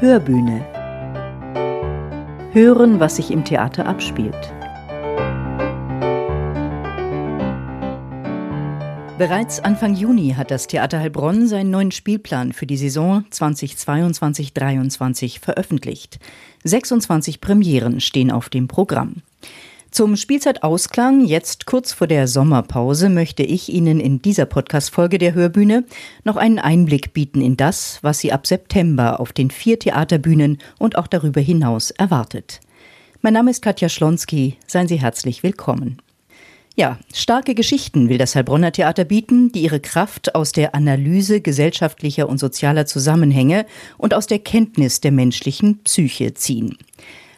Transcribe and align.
Hörbühne. 0.00 0.66
Hören, 2.52 2.98
was 2.98 3.14
sich 3.14 3.30
im 3.30 3.44
Theater 3.44 3.86
abspielt. 3.86 4.34
Bereits 9.16 9.60
Anfang 9.60 9.94
Juni 9.94 10.34
hat 10.36 10.50
das 10.50 10.66
Theater 10.66 10.98
Heilbronn 10.98 11.46
seinen 11.46 11.70
neuen 11.70 11.92
Spielplan 11.92 12.52
für 12.52 12.66
die 12.66 12.76
Saison 12.76 13.24
2022-23 13.30 15.38
veröffentlicht. 15.38 16.18
26 16.64 17.40
Premieren 17.40 18.00
stehen 18.00 18.32
auf 18.32 18.48
dem 18.48 18.66
Programm. 18.66 19.22
Zum 19.94 20.16
Spielzeitausklang, 20.16 21.24
jetzt 21.24 21.66
kurz 21.66 21.92
vor 21.92 22.08
der 22.08 22.26
Sommerpause, 22.26 23.08
möchte 23.08 23.44
ich 23.44 23.68
Ihnen 23.68 24.00
in 24.00 24.20
dieser 24.20 24.44
Podcast-Folge 24.44 25.18
der 25.18 25.34
Hörbühne 25.34 25.84
noch 26.24 26.34
einen 26.34 26.58
Einblick 26.58 27.12
bieten 27.12 27.40
in 27.40 27.56
das, 27.56 28.00
was 28.02 28.18
Sie 28.18 28.32
ab 28.32 28.44
September 28.44 29.20
auf 29.20 29.32
den 29.32 29.52
vier 29.52 29.78
Theaterbühnen 29.78 30.58
und 30.80 30.98
auch 30.98 31.06
darüber 31.06 31.40
hinaus 31.40 31.92
erwartet. 31.92 32.58
Mein 33.22 33.34
Name 33.34 33.52
ist 33.52 33.62
Katja 33.62 33.88
Schlonski. 33.88 34.56
Seien 34.66 34.88
Sie 34.88 35.00
herzlich 35.00 35.44
willkommen. 35.44 36.02
Ja, 36.74 36.98
starke 37.14 37.54
Geschichten 37.54 38.08
will 38.08 38.18
das 38.18 38.34
Heilbronner 38.34 38.72
Theater 38.72 39.04
bieten, 39.04 39.52
die 39.52 39.62
ihre 39.62 39.78
Kraft 39.78 40.34
aus 40.34 40.50
der 40.50 40.74
Analyse 40.74 41.40
gesellschaftlicher 41.40 42.28
und 42.28 42.38
sozialer 42.38 42.86
Zusammenhänge 42.86 43.64
und 43.96 44.12
aus 44.12 44.26
der 44.26 44.40
Kenntnis 44.40 45.00
der 45.00 45.12
menschlichen 45.12 45.84
Psyche 45.84 46.34
ziehen. 46.34 46.78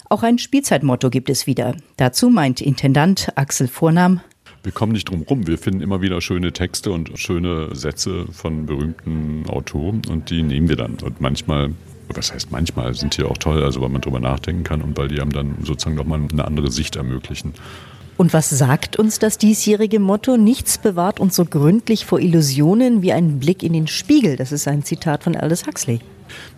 Auch 0.08 0.22
ein 0.22 0.38
Spielzeitmotto 0.38 1.10
gibt 1.10 1.30
es 1.30 1.46
wieder. 1.46 1.74
Dazu 1.96 2.30
meint 2.30 2.60
Intendant 2.60 3.28
Axel 3.34 3.68
Vornam. 3.68 4.20
Wir 4.62 4.72
kommen 4.72 4.92
nicht 4.92 5.08
drum 5.08 5.22
rum. 5.22 5.46
Wir 5.46 5.58
finden 5.58 5.80
immer 5.80 6.00
wieder 6.00 6.20
schöne 6.20 6.52
Texte 6.52 6.90
und 6.90 7.18
schöne 7.18 7.74
Sätze 7.74 8.26
von 8.32 8.66
berühmten 8.66 9.44
Autoren 9.48 10.02
und 10.08 10.30
die 10.30 10.42
nehmen 10.42 10.68
wir 10.68 10.76
dann. 10.76 10.96
Und 11.02 11.20
manchmal 11.20 11.70
was 12.14 12.32
heißt 12.32 12.52
manchmal, 12.52 12.94
sind 12.94 13.16
die 13.16 13.24
auch 13.24 13.36
toll, 13.36 13.62
also 13.62 13.80
weil 13.80 13.88
man 13.88 14.00
drüber 14.00 14.20
nachdenken 14.20 14.64
kann 14.64 14.82
und 14.82 14.96
weil 14.96 15.08
die 15.08 15.20
einem 15.20 15.32
dann 15.32 15.56
sozusagen 15.64 15.96
nochmal 15.96 16.20
eine 16.30 16.44
andere 16.44 16.70
Sicht 16.70 16.96
ermöglichen. 16.96 17.54
Und 18.16 18.32
was 18.32 18.48
sagt 18.48 18.96
uns 18.96 19.18
das 19.18 19.36
diesjährige 19.36 20.00
Motto? 20.00 20.36
Nichts 20.36 20.78
bewahrt 20.78 21.20
uns 21.20 21.36
so 21.36 21.44
gründlich 21.44 22.06
vor 22.06 22.18
Illusionen 22.18 23.02
wie 23.02 23.12
ein 23.12 23.38
Blick 23.40 23.62
in 23.62 23.74
den 23.74 23.88
Spiegel. 23.88 24.36
Das 24.36 24.52
ist 24.52 24.66
ein 24.68 24.84
Zitat 24.84 25.24
von 25.24 25.36
Aldous 25.36 25.66
Huxley. 25.66 26.00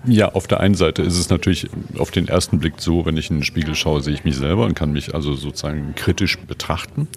Ja, 0.06 0.32
auf 0.32 0.46
der 0.46 0.60
einen 0.60 0.74
Seite 0.74 1.02
ist 1.02 1.18
es 1.18 1.28
natürlich 1.28 1.68
auf 1.98 2.10
den 2.10 2.28
ersten 2.28 2.58
Blick 2.58 2.74
so, 2.78 3.04
wenn 3.06 3.16
ich 3.16 3.30
in 3.30 3.38
den 3.38 3.44
Spiegel 3.44 3.74
schaue, 3.74 4.02
sehe 4.02 4.14
ich 4.14 4.24
mich 4.24 4.36
selber 4.36 4.64
und 4.64 4.74
kann 4.74 4.92
mich 4.92 5.14
also 5.14 5.34
sozusagen 5.34 5.94
kritisch 5.94 6.38
betrachten. 6.38 7.08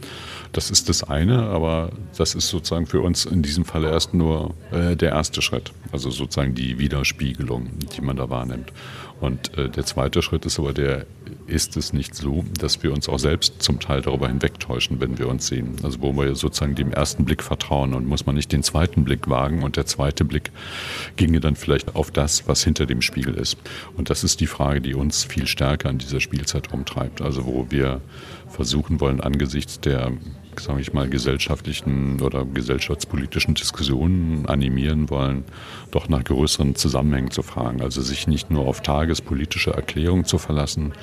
Das 0.51 0.69
ist 0.69 0.89
das 0.89 1.03
eine, 1.03 1.43
aber 1.43 1.91
das 2.17 2.35
ist 2.35 2.49
sozusagen 2.49 2.85
für 2.85 3.01
uns 3.01 3.25
in 3.25 3.41
diesem 3.41 3.63
Fall 3.63 3.85
erst 3.85 4.13
nur 4.13 4.53
äh, 4.71 4.95
der 4.95 5.11
erste 5.11 5.41
Schritt. 5.41 5.71
Also 5.91 6.09
sozusagen 6.09 6.55
die 6.55 6.77
Widerspiegelung, 6.77 7.69
die 7.95 8.01
man 8.01 8.17
da 8.17 8.29
wahrnimmt. 8.29 8.71
Und 9.21 9.55
äh, 9.55 9.69
der 9.69 9.85
zweite 9.85 10.23
Schritt 10.23 10.45
ist 10.47 10.57
aber 10.57 10.73
der, 10.73 11.05
ist 11.45 11.77
es 11.77 11.93
nicht 11.93 12.15
so, 12.15 12.43
dass 12.59 12.81
wir 12.81 12.91
uns 12.91 13.07
auch 13.07 13.19
selbst 13.19 13.61
zum 13.61 13.79
Teil 13.79 14.01
darüber 14.01 14.27
hinwegtäuschen, 14.27 14.99
wenn 14.99 15.19
wir 15.19 15.29
uns 15.29 15.45
sehen. 15.45 15.75
Also 15.83 16.01
wo 16.01 16.11
wir 16.13 16.33
sozusagen 16.35 16.73
dem 16.73 16.91
ersten 16.91 17.23
Blick 17.23 17.43
vertrauen 17.43 17.93
und 17.93 18.07
muss 18.07 18.25
man 18.25 18.33
nicht 18.35 18.51
den 18.51 18.63
zweiten 18.63 19.03
Blick 19.03 19.29
wagen 19.29 19.61
und 19.61 19.77
der 19.77 19.85
zweite 19.85 20.25
Blick 20.25 20.51
ginge 21.17 21.39
dann 21.39 21.55
vielleicht 21.55 21.95
auf 21.95 22.09
das, 22.09 22.47
was 22.47 22.63
hinter 22.63 22.87
dem 22.87 23.03
Spiegel 23.03 23.35
ist. 23.35 23.57
Und 23.95 24.09
das 24.09 24.23
ist 24.23 24.39
die 24.39 24.47
Frage, 24.47 24.81
die 24.81 24.95
uns 24.95 25.23
viel 25.23 25.45
stärker 25.45 25.89
an 25.89 25.99
dieser 25.99 26.19
Spielzeit 26.19 26.73
umtreibt. 26.73 27.21
Also 27.21 27.45
wo 27.45 27.67
wir 27.69 28.01
versuchen 28.49 28.99
wollen, 28.99 29.21
angesichts 29.21 29.79
der 29.79 30.11
sage 30.63 30.81
ich 30.81 30.93
mal, 30.93 31.09
gesellschaftlichen 31.09 32.21
oder 32.21 32.45
gesellschaftspolitischen 32.45 33.53
Diskussionen 33.53 34.45
animieren 34.45 35.09
wollen, 35.09 35.43
doch 35.91 36.09
nach 36.09 36.23
größeren 36.23 36.75
Zusammenhängen 36.75 37.31
zu 37.31 37.43
fragen. 37.43 37.81
Also 37.81 38.01
sich 38.01 38.27
nicht 38.27 38.51
nur 38.51 38.67
auf 38.67 38.81
tagespolitische 38.81 39.71
Erklärungen 39.71 40.25
zu 40.25 40.37
verlassen, 40.37 40.93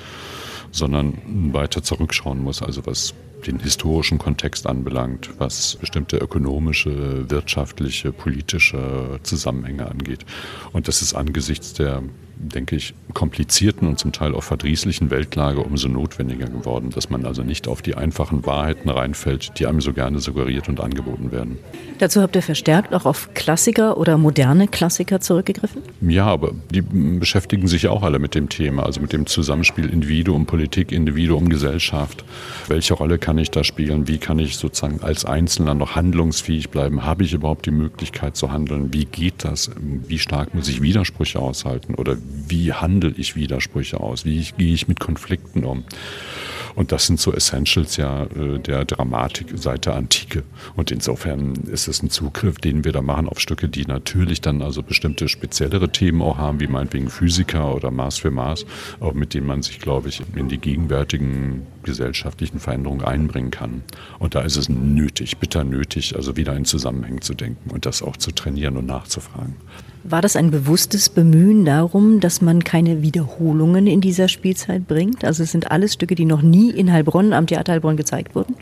sondern 0.71 1.53
weiter 1.53 1.83
zurückschauen 1.83 2.43
muss, 2.43 2.61
also 2.61 2.85
was 2.85 3.13
den 3.47 3.59
historischen 3.59 4.17
Kontext 4.17 4.67
anbelangt, 4.67 5.29
was 5.37 5.77
bestimmte 5.77 6.17
ökonomische, 6.17 7.29
wirtschaftliche, 7.29 8.11
politische 8.11 9.19
Zusammenhänge 9.23 9.87
angeht. 9.87 10.25
Und 10.73 10.87
das 10.87 11.01
ist 11.01 11.13
angesichts 11.13 11.73
der 11.73 12.03
denke 12.39 12.75
ich, 12.75 12.93
komplizierten 13.13 13.87
und 13.87 13.99
zum 13.99 14.11
Teil 14.11 14.33
auch 14.33 14.43
verdrießlichen 14.43 15.11
Weltlage 15.11 15.61
umso 15.61 15.89
notwendiger 15.89 16.47
geworden, 16.47 16.89
dass 16.89 17.09
man 17.09 17.25
also 17.25 17.43
nicht 17.43 17.67
auf 17.67 17.81
die 17.81 17.95
einfachen 17.95 18.45
Wahrheiten 18.45 18.89
reinfällt, 18.89 19.59
die 19.59 19.67
einem 19.67 19.81
so 19.81 19.93
gerne 19.93 20.19
suggeriert 20.19 20.69
und 20.69 20.79
angeboten 20.79 21.31
werden. 21.31 21.57
Dazu 21.99 22.21
habt 22.21 22.35
ihr 22.35 22.41
verstärkt 22.41 22.93
auch 22.93 23.05
auf 23.05 23.33
Klassiker 23.33 23.97
oder 23.97 24.17
moderne 24.17 24.67
Klassiker 24.67 25.19
zurückgegriffen? 25.19 25.81
Ja, 26.01 26.25
aber 26.27 26.53
die 26.71 26.81
beschäftigen 26.81 27.67
sich 27.67 27.87
auch 27.89 28.03
alle 28.03 28.19
mit 28.19 28.35
dem 28.35 28.47
Thema, 28.47 28.83
also 28.83 29.01
mit 29.01 29.11
dem 29.11 29.25
Zusammenspiel 29.25 29.89
Individuum, 29.89 30.45
Politik, 30.45 30.93
Individuum, 30.93 31.49
Gesellschaft. 31.49 32.23
Welche 32.69 32.93
Rolle 32.93 33.19
kann 33.19 33.37
ich 33.37 33.51
da 33.51 33.65
spielen? 33.65 34.07
Wie 34.07 34.17
kann 34.17 34.39
ich 34.39 34.55
sozusagen 34.55 35.01
als 35.01 35.25
Einzelner 35.25 35.73
noch 35.73 35.95
handlungsfähig 35.95 36.69
bleiben? 36.69 37.03
Habe 37.03 37.23
ich 37.23 37.33
überhaupt 37.33 37.65
die 37.65 37.71
Möglichkeit 37.71 38.37
zu 38.37 38.51
handeln? 38.51 38.93
Wie 38.93 39.05
geht 39.05 39.43
das? 39.43 39.71
Wie 39.77 40.19
stark 40.19 40.55
muss 40.55 40.69
ich 40.69 40.81
Widersprüche 40.81 41.39
aushalten? 41.39 41.95
Oder 41.95 42.15
wie 42.47 42.73
handle 42.73 43.13
ich 43.15 43.35
Widersprüche 43.35 43.99
aus, 43.99 44.25
wie 44.25 44.39
ich, 44.39 44.57
gehe 44.57 44.73
ich 44.73 44.87
mit 44.87 44.99
Konflikten 44.99 45.63
um. 45.63 45.83
Und 46.75 46.91
das 46.91 47.07
sind 47.07 47.19
so 47.19 47.33
Essentials 47.33 47.97
ja 47.97 48.23
äh, 48.23 48.59
der 48.59 48.85
Dramatik 48.85 49.47
seit 49.55 49.85
der 49.85 49.95
Antike. 49.95 50.43
Und 50.75 50.91
insofern 50.91 51.53
ist 51.69 51.87
es 51.87 52.01
ein 52.01 52.09
Zugriff, 52.09 52.57
den 52.57 52.85
wir 52.85 52.91
da 52.91 53.01
machen 53.01 53.27
auf 53.27 53.39
Stücke, 53.39 53.67
die 53.67 53.85
natürlich 53.85 54.41
dann 54.41 54.61
also 54.61 54.83
bestimmte 54.83 55.27
speziellere 55.27 55.89
Themen 55.89 56.21
auch 56.21 56.37
haben, 56.37 56.59
wie 56.59 56.67
meinetwegen 56.67 57.09
Physiker 57.09 57.75
oder 57.75 57.91
Maß 57.91 58.19
für 58.19 58.31
Maß, 58.31 58.65
auch 58.99 59.13
mit 59.13 59.33
denen 59.33 59.47
man 59.47 59.61
sich, 59.61 59.79
glaube 59.79 60.09
ich, 60.09 60.21
in 60.35 60.47
die 60.47 60.57
gegenwärtigen 60.57 61.67
gesellschaftlichen 61.83 62.59
Veränderungen 62.59 63.03
einbringen 63.03 63.51
kann. 63.51 63.83
Und 64.19 64.35
da 64.35 64.41
ist 64.41 64.57
es 64.57 64.69
nötig, 64.69 65.37
bitter 65.37 65.63
nötig, 65.63 66.15
also 66.15 66.37
wieder 66.37 66.55
in 66.55 66.65
Zusammenhängen 66.65 67.21
zu 67.21 67.33
denken 67.33 67.69
und 67.71 67.85
das 67.85 68.01
auch 68.01 68.17
zu 68.17 68.31
trainieren 68.31 68.77
und 68.77 68.85
nachzufragen. 68.85 69.55
War 70.03 70.21
das 70.21 70.35
ein 70.35 70.49
bewusstes 70.49 71.09
Bemühen 71.09 71.65
darum, 71.65 72.19
dass 72.19 72.41
man 72.41 72.63
keine 72.63 73.01
Wiederholungen 73.01 73.85
in 73.85 74.01
dieser 74.01 74.27
Spielzeit 74.27 74.87
bringt? 74.87 75.25
Also 75.25 75.43
es 75.43 75.51
sind 75.51 75.71
alles 75.71 75.93
Stücke, 75.93 76.15
die 76.15 76.25
noch 76.25 76.41
nie 76.41 76.71
in 76.71 76.91
Heilbronn 76.91 77.33
am 77.33 77.47
Theater 77.47 77.73
Heilbronn 77.73 77.97
gezeigt 77.97 78.33
wurden? 78.33 78.55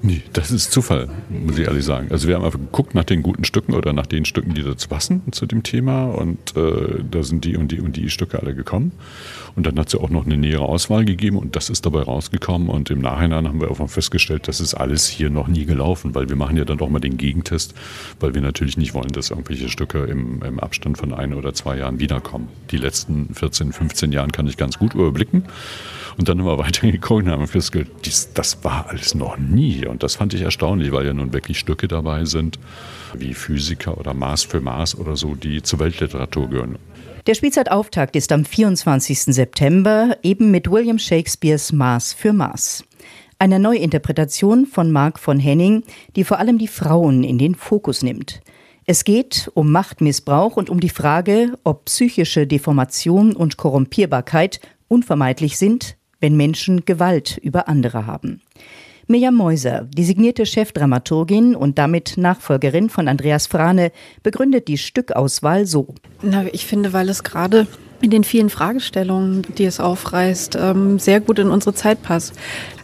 Nee, 0.00 0.22
das 0.32 0.52
ist 0.52 0.70
Zufall, 0.70 1.08
muss 1.28 1.58
ich 1.58 1.66
ehrlich 1.66 1.84
sagen. 1.84 2.08
Also 2.10 2.28
wir 2.28 2.36
haben 2.36 2.44
einfach 2.44 2.60
geguckt 2.60 2.94
nach 2.94 3.04
den 3.04 3.22
guten 3.22 3.44
Stücken 3.44 3.74
oder 3.74 3.92
nach 3.92 4.06
den 4.06 4.24
Stücken, 4.24 4.54
die 4.54 4.62
dazu 4.62 4.88
passen 4.88 5.22
zu 5.32 5.44
dem 5.44 5.64
Thema 5.64 6.04
und 6.06 6.56
äh, 6.56 7.02
da 7.10 7.24
sind 7.24 7.44
die 7.44 7.56
und 7.56 7.72
die 7.72 7.80
und 7.80 7.96
die 7.96 8.08
Stücke 8.08 8.40
alle 8.40 8.54
gekommen. 8.54 8.92
Und 9.56 9.66
dann 9.66 9.76
hat 9.76 9.92
ja 9.92 9.98
auch 9.98 10.10
noch 10.10 10.24
eine 10.24 10.36
nähere 10.36 10.62
Auswahl 10.62 11.04
gegeben 11.04 11.36
und 11.36 11.56
das 11.56 11.68
ist 11.68 11.84
dabei 11.84 12.02
rausgekommen 12.02 12.68
und 12.68 12.90
im 12.90 13.00
Nachhinein 13.00 13.48
haben 13.48 13.60
wir 13.60 13.72
auch 13.72 13.88
festgestellt, 13.88 14.46
das 14.46 14.60
ist 14.60 14.74
alles 14.74 15.08
hier 15.08 15.30
noch 15.30 15.48
nie 15.48 15.64
gelaufen, 15.64 16.14
weil 16.14 16.28
wir 16.28 16.36
machen 16.36 16.56
ja 16.56 16.64
dann 16.64 16.78
doch 16.78 16.88
mal 16.88 17.00
den 17.00 17.16
Gegentest, 17.16 17.74
weil 18.20 18.34
wir 18.34 18.40
natürlich 18.40 18.76
nicht 18.76 18.94
wollen, 18.94 19.08
dass 19.08 19.30
irgendwelche 19.30 19.68
Stücke 19.68 20.04
im, 20.04 20.42
im 20.44 20.60
Abstand 20.60 20.96
von 20.96 21.12
ein 21.12 21.34
oder 21.34 21.54
zwei 21.54 21.76
Jahren 21.76 21.98
wiederkommen. 21.98 22.48
Die 22.70 22.76
letzten 22.76 23.34
14, 23.34 23.72
15 23.72 24.12
Jahren 24.12 24.30
kann 24.30 24.46
ich 24.46 24.56
ganz 24.56 24.78
gut 24.78 24.94
überblicken. 24.94 25.44
Und 26.18 26.28
dann 26.28 26.38
haben 26.38 26.46
wir 26.46 26.58
weitergeguckt 26.64 27.24
und 27.24 27.30
haben 27.30 27.46
festgestellt, 27.48 27.90
dies, 28.04 28.32
das 28.34 28.62
war 28.62 28.86
alles 28.88 29.14
noch 29.14 29.38
nie. 29.38 29.86
Und 29.88 30.02
das 30.02 30.16
fand 30.16 30.34
ich 30.34 30.42
erstaunlich, 30.42 30.92
weil 30.92 31.06
ja 31.06 31.12
nun 31.12 31.32
wirklich 31.32 31.58
Stücke 31.58 31.88
dabei 31.88 32.24
sind, 32.24 32.58
wie 33.14 33.34
Physiker 33.34 33.98
oder 33.98 34.14
Maß 34.14 34.44
für 34.44 34.60
Maß 34.60 34.98
oder 34.98 35.16
so, 35.16 35.34
die 35.34 35.62
zur 35.62 35.78
Weltliteratur 35.80 36.48
gehören. 36.48 36.78
Der 37.26 37.34
Spielzeitauftakt 37.34 38.16
ist 38.16 38.32
am 38.32 38.44
24. 38.44 39.20
September 39.24 40.16
eben 40.22 40.50
mit 40.50 40.70
William 40.70 40.98
Shakespeares 40.98 41.72
Maß 41.72 42.14
für 42.14 42.32
Maß. 42.32 42.84
Eine 43.38 43.58
Neuinterpretation 43.58 44.66
von 44.66 44.90
Mark 44.90 45.18
von 45.18 45.38
Henning, 45.38 45.84
die 46.16 46.24
vor 46.24 46.38
allem 46.38 46.58
die 46.58 46.68
Frauen 46.68 47.24
in 47.24 47.38
den 47.38 47.54
Fokus 47.54 48.02
nimmt. 48.02 48.40
Es 48.84 49.04
geht 49.04 49.50
um 49.52 49.70
Machtmissbrauch 49.70 50.56
und 50.56 50.70
um 50.70 50.80
die 50.80 50.88
Frage, 50.88 51.58
ob 51.62 51.84
psychische 51.84 52.46
Deformation 52.46 53.36
und 53.36 53.58
Korrumpierbarkeit 53.58 54.60
unvermeidlich 54.88 55.58
sind, 55.58 55.98
wenn 56.20 56.36
Menschen 56.36 56.86
Gewalt 56.86 57.36
über 57.36 57.68
andere 57.68 58.06
haben. 58.06 58.40
Mirjam 59.10 59.36
Meuser, 59.36 59.88
designierte 59.96 60.44
Chefdramaturgin 60.44 61.56
und 61.56 61.78
damit 61.78 62.18
Nachfolgerin 62.18 62.90
von 62.90 63.08
Andreas 63.08 63.46
Frane, 63.46 63.90
begründet 64.22 64.68
die 64.68 64.76
Stückauswahl 64.76 65.64
so. 65.64 65.94
Na, 66.20 66.44
ich 66.52 66.66
finde, 66.66 66.92
weil 66.92 67.08
es 67.08 67.24
gerade 67.24 67.66
in 68.02 68.10
den 68.10 68.22
vielen 68.22 68.50
Fragestellungen, 68.50 69.46
die 69.56 69.64
es 69.64 69.80
aufreißt, 69.80 70.58
ähm, 70.60 70.98
sehr 70.98 71.20
gut 71.20 71.38
in 71.38 71.48
unsere 71.48 71.72
Zeit 71.74 72.02
passt. 72.02 72.34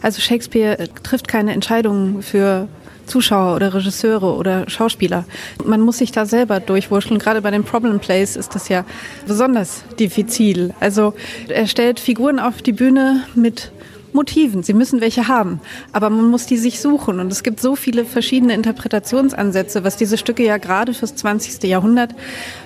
Also 0.01 0.19
Shakespeare 0.19 0.89
trifft 1.03 1.27
keine 1.27 1.53
Entscheidungen 1.53 2.23
für 2.23 2.67
Zuschauer 3.05 3.55
oder 3.55 3.75
Regisseure 3.75 4.35
oder 4.35 4.67
Schauspieler. 4.67 5.25
Man 5.63 5.81
muss 5.81 5.99
sich 5.99 6.11
da 6.11 6.25
selber 6.25 6.59
durchwurscheln. 6.59 7.19
Gerade 7.19 7.43
bei 7.43 7.51
den 7.51 7.63
Problem 7.63 7.99
Plays 7.99 8.35
ist 8.35 8.55
das 8.55 8.67
ja 8.67 8.83
besonders 9.27 9.83
diffizil. 9.99 10.73
Also 10.79 11.13
er 11.47 11.67
stellt 11.67 11.99
Figuren 11.99 12.39
auf 12.39 12.63
die 12.63 12.73
Bühne 12.73 13.23
mit 13.35 13.71
Motiven. 14.15 14.63
Sie 14.63 14.73
müssen 14.73 15.01
welche 15.01 15.27
haben, 15.27 15.59
aber 15.91 16.09
man 16.09 16.25
muss 16.29 16.47
die 16.47 16.57
sich 16.57 16.79
suchen. 16.79 17.19
Und 17.19 17.31
es 17.31 17.43
gibt 17.43 17.59
so 17.59 17.75
viele 17.75 18.05
verschiedene 18.05 18.53
Interpretationsansätze, 18.53 19.83
was 19.83 19.97
diese 19.97 20.17
Stücke 20.17 20.43
ja 20.43 20.57
gerade 20.57 20.93
fürs 20.93 21.15
20. 21.15 21.63
Jahrhundert 21.63 22.15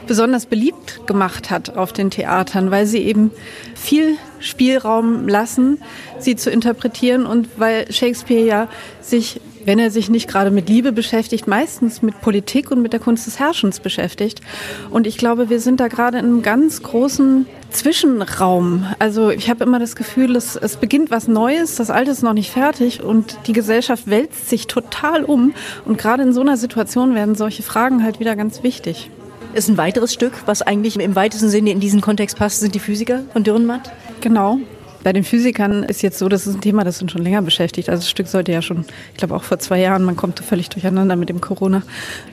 besonders 0.07 0.45
beliebt 0.45 1.05
gemacht 1.07 1.51
hat 1.51 1.75
auf 1.75 1.91
den 1.91 2.11
Theatern, 2.11 2.71
weil 2.71 2.85
sie 2.85 2.99
eben 2.99 3.31
viel 3.75 4.15
Spielraum 4.39 5.27
lassen, 5.27 5.79
sie 6.19 6.35
zu 6.35 6.49
interpretieren 6.49 7.25
und 7.25 7.49
weil 7.57 7.91
Shakespeare 7.91 8.45
ja 8.45 8.67
sich 9.01 9.41
wenn 9.65 9.79
er 9.79 9.91
sich 9.91 10.09
nicht 10.09 10.27
gerade 10.27 10.51
mit 10.51 10.69
Liebe 10.69 10.91
beschäftigt, 10.91 11.47
meistens 11.47 12.01
mit 12.01 12.19
Politik 12.21 12.71
und 12.71 12.81
mit 12.81 12.93
der 12.93 12.99
Kunst 12.99 13.27
des 13.27 13.39
Herrschens 13.39 13.79
beschäftigt. 13.79 14.41
Und 14.89 15.07
ich 15.07 15.17
glaube, 15.17 15.49
wir 15.49 15.59
sind 15.59 15.79
da 15.79 15.87
gerade 15.87 16.17
in 16.17 16.25
einem 16.25 16.41
ganz 16.41 16.83
großen 16.83 17.45
Zwischenraum. 17.69 18.85
Also 18.97 19.29
ich 19.29 19.49
habe 19.49 19.63
immer 19.63 19.79
das 19.79 19.95
Gefühl, 19.95 20.35
es, 20.35 20.55
es 20.55 20.77
beginnt 20.77 21.11
was 21.11 21.27
Neues, 21.27 21.75
das 21.75 21.89
Alte 21.89 22.11
ist 22.11 22.23
noch 22.23 22.33
nicht 22.33 22.51
fertig 22.51 23.03
und 23.03 23.37
die 23.47 23.53
Gesellschaft 23.53 24.09
wälzt 24.09 24.49
sich 24.49 24.67
total 24.67 25.23
um. 25.23 25.53
Und 25.85 25.97
gerade 25.97 26.23
in 26.23 26.33
so 26.33 26.41
einer 26.41 26.57
Situation 26.57 27.15
werden 27.15 27.35
solche 27.35 27.63
Fragen 27.63 28.03
halt 28.03 28.19
wieder 28.19 28.35
ganz 28.35 28.63
wichtig. 28.63 29.09
Ist 29.53 29.69
ein 29.69 29.77
weiteres 29.77 30.13
Stück, 30.13 30.33
was 30.45 30.61
eigentlich 30.61 30.99
im 30.99 31.15
weitesten 31.15 31.49
Sinne 31.49 31.71
in 31.71 31.79
diesen 31.79 32.01
Kontext 32.01 32.37
passt, 32.37 32.59
sind 32.59 32.75
die 32.75 32.79
Physiker 32.79 33.23
von 33.33 33.43
Dürrenmatt? 33.43 33.91
Genau. 34.21 34.59
Bei 35.03 35.13
den 35.13 35.23
Physikern 35.23 35.83
ist 35.83 36.01
jetzt 36.01 36.19
so, 36.19 36.27
das 36.27 36.45
ist 36.45 36.55
ein 36.55 36.61
Thema, 36.61 36.83
das 36.83 37.01
uns 37.01 37.11
schon 37.11 37.23
länger 37.23 37.41
beschäftigt. 37.41 37.89
Also 37.89 38.01
das 38.01 38.09
Stück 38.09 38.27
sollte 38.27 38.51
ja 38.51 38.61
schon, 38.61 38.85
ich 39.11 39.17
glaube 39.17 39.35
auch 39.35 39.43
vor 39.43 39.59
zwei 39.59 39.79
Jahren, 39.79 40.03
man 40.03 40.15
kommt 40.15 40.39
völlig 40.39 40.69
durcheinander 40.69 41.15
mit 41.15 41.29
dem 41.29 41.39
Corona, 41.39 41.83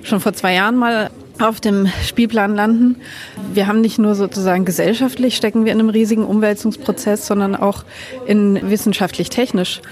schon 0.03 0.21
vor 0.21 0.33
zwei 0.33 0.55
Jahren 0.55 0.77
mal 0.77 1.11
auf 1.39 1.61
dem 1.61 1.89
Spielplan 2.05 2.55
landen. 2.55 2.97
Wir 3.53 3.67
haben 3.67 3.81
nicht 3.81 3.99
nur 3.99 4.15
sozusagen 4.15 4.65
gesellschaftlich 4.65 5.37
stecken 5.37 5.65
wir 5.65 5.73
in 5.73 5.81
einem 5.81 5.91
riesigen 5.91 6.25
Umwälzungsprozess, 6.25 7.27
sondern 7.27 7.55
auch 7.55 7.85
in 8.27 8.59
wissenschaftlich-technisch. 8.69 9.83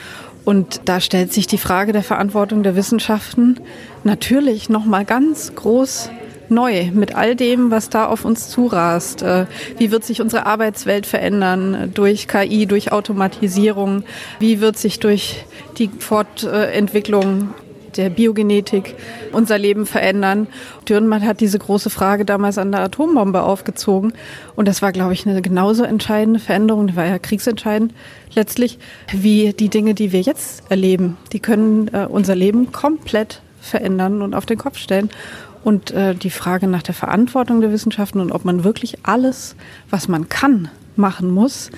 Und 0.44 0.82
da 0.86 1.00
stellt 1.00 1.32
sich 1.32 1.46
die 1.46 1.58
Frage 1.58 1.92
der 1.92 2.02
Verantwortung 2.02 2.62
der 2.62 2.76
Wissenschaften 2.76 3.60
natürlich 4.02 4.68
noch 4.68 4.84
mal 4.84 5.04
ganz 5.04 5.54
groß 5.54 6.10
neu 6.50 6.90
mit 6.92 7.14
all 7.14 7.36
dem, 7.36 7.70
was 7.70 7.90
da 7.90 8.06
auf 8.06 8.24
uns 8.24 8.48
zurast. 8.48 9.22
Äh, 9.22 9.46
wie 9.78 9.90
wird 9.90 10.04
sich 10.04 10.20
unsere 10.20 10.46
Arbeitswelt 10.46 11.06
verändern 11.06 11.90
durch 11.94 12.28
KI, 12.28 12.66
durch 12.66 12.92
Automatisierung? 12.92 14.04
Wie 14.38 14.60
wird 14.60 14.76
sich 14.76 15.00
durch 15.00 15.44
die 15.78 15.88
Fortentwicklung 15.88 17.54
der 17.96 18.10
Biogenetik 18.10 18.94
unser 19.32 19.58
Leben 19.58 19.86
verändern. 19.86 20.48
Dürrenmatt 20.88 21.22
hat 21.22 21.40
diese 21.40 21.58
große 21.58 21.90
Frage 21.90 22.24
damals 22.24 22.58
an 22.58 22.72
der 22.72 22.80
Atombombe 22.80 23.42
aufgezogen. 23.42 24.12
Und 24.56 24.68
das 24.68 24.82
war, 24.82 24.92
glaube 24.92 25.12
ich, 25.12 25.26
eine 25.26 25.42
genauso 25.42 25.84
entscheidende 25.84 26.40
Veränderung, 26.40 26.86
die 26.88 26.96
war 26.96 27.06
ja 27.06 27.18
kriegsentscheidend 27.18 27.92
letztlich, 28.34 28.78
wie 29.12 29.52
die 29.52 29.68
Dinge, 29.68 29.94
die 29.94 30.12
wir 30.12 30.20
jetzt 30.20 30.64
erleben. 30.70 31.16
Die 31.32 31.40
können 31.40 31.88
äh, 31.92 32.06
unser 32.08 32.34
Leben 32.34 32.72
komplett 32.72 33.40
verändern 33.60 34.22
und 34.22 34.34
auf 34.34 34.46
den 34.46 34.58
Kopf 34.58 34.78
stellen. 34.78 35.10
Und 35.64 35.90
äh, 35.92 36.14
die 36.14 36.30
Frage 36.30 36.68
nach 36.68 36.82
der 36.82 36.94
Verantwortung 36.94 37.62
der 37.62 37.72
Wissenschaften 37.72 38.20
und 38.20 38.30
ob 38.30 38.44
man 38.44 38.64
wirklich 38.64 38.98
alles, 39.02 39.56
was 39.90 40.08
man 40.08 40.28
kann, 40.28 40.68
machen 40.94 41.30
muss, 41.30 41.70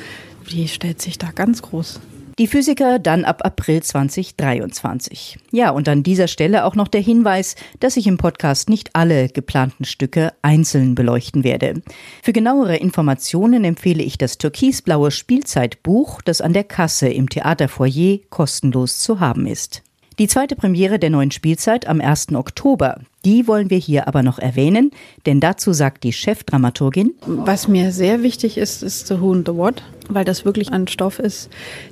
die 0.50 0.68
stellt 0.68 1.00
sich 1.00 1.18
da 1.18 1.30
ganz 1.30 1.62
groß. 1.62 2.00
Die 2.38 2.48
Physiker 2.48 2.98
dann 2.98 3.24
ab 3.24 3.46
April 3.46 3.82
2023. 3.82 5.38
Ja, 5.52 5.70
und 5.70 5.88
an 5.88 6.02
dieser 6.02 6.28
Stelle 6.28 6.66
auch 6.66 6.74
noch 6.74 6.88
der 6.88 7.00
Hinweis, 7.00 7.54
dass 7.80 7.96
ich 7.96 8.06
im 8.06 8.18
Podcast 8.18 8.68
nicht 8.68 8.90
alle 8.92 9.28
geplanten 9.28 9.86
Stücke 9.86 10.34
einzeln 10.42 10.94
beleuchten 10.94 11.44
werde. 11.44 11.80
Für 12.22 12.34
genauere 12.34 12.76
Informationen 12.76 13.64
empfehle 13.64 14.02
ich 14.02 14.18
das 14.18 14.36
türkisblaue 14.36 15.12
Spielzeitbuch, 15.12 16.20
das 16.20 16.42
an 16.42 16.52
der 16.52 16.64
Kasse 16.64 17.08
im 17.08 17.30
Theaterfoyer 17.30 18.18
kostenlos 18.28 18.98
zu 18.98 19.18
haben 19.18 19.46
ist. 19.46 19.82
Die 20.18 20.28
zweite 20.28 20.56
Premiere 20.56 20.98
der 20.98 21.10
neuen 21.10 21.30
Spielzeit 21.30 21.86
am 21.86 22.00
1. 22.00 22.28
Oktober, 22.32 23.00
die 23.26 23.46
wollen 23.46 23.68
wir 23.68 23.76
hier 23.76 24.08
aber 24.08 24.22
noch 24.22 24.38
erwähnen, 24.38 24.90
denn 25.26 25.40
dazu 25.40 25.74
sagt 25.74 26.04
die 26.04 26.12
Chefdramaturgin. 26.14 27.12
Was 27.26 27.68
mir 27.68 27.92
sehr 27.92 28.22
wichtig 28.22 28.56
ist, 28.56 28.82
ist 28.82 29.08
The 29.08 29.20
Who 29.20 29.32
and 29.32 29.46
the 29.46 29.54
What, 29.54 29.82
weil 30.08 30.24
das 30.24 30.46
wirklich 30.46 30.72
ein 30.72 30.88
Stoff 30.88 31.18
ist, 31.18 31.50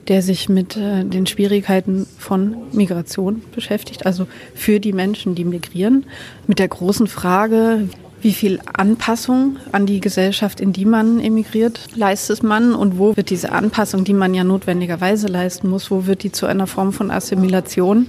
der 0.09 0.23
sich 0.23 0.49
mit 0.49 0.75
äh, 0.75 1.05
den 1.05 1.26
Schwierigkeiten 1.26 2.06
von 2.19 2.56
Migration 2.73 3.43
beschäftigt, 3.55 4.06
also 4.06 4.26
für 4.55 4.81
die 4.81 4.94
Menschen, 4.94 5.35
die 5.35 5.44
migrieren, 5.44 6.06
mit 6.47 6.59
der 6.59 6.69
großen 6.69 7.09
Frage, 7.09 7.91
wie 8.25 8.32
viel 8.32 8.59
Anpassung 8.73 9.59
an 9.71 9.85
die 9.85 10.00
Gesellschaft, 10.00 10.59
in 10.59 10.73
die 10.73 10.87
man 10.87 11.21
emigriert, 11.21 11.79
leistet 11.94 12.43
man? 12.43 12.75
Und 12.75 12.99
wo 12.99 13.15
wird 13.17 13.29
diese 13.29 13.53
Anpassung, 13.53 14.05
die 14.05 14.15
man 14.15 14.32
ja 14.32 14.44
notwendigerweise 14.44 15.26
leisten 15.26 15.69
muss, 15.69 15.91
wo 15.91 16.06
wird 16.06 16.23
die 16.23 16.32
zu 16.32 16.47
einer 16.47 16.67
Form 16.67 16.94
von 16.94 17.11
Assimilation, 17.11 18.06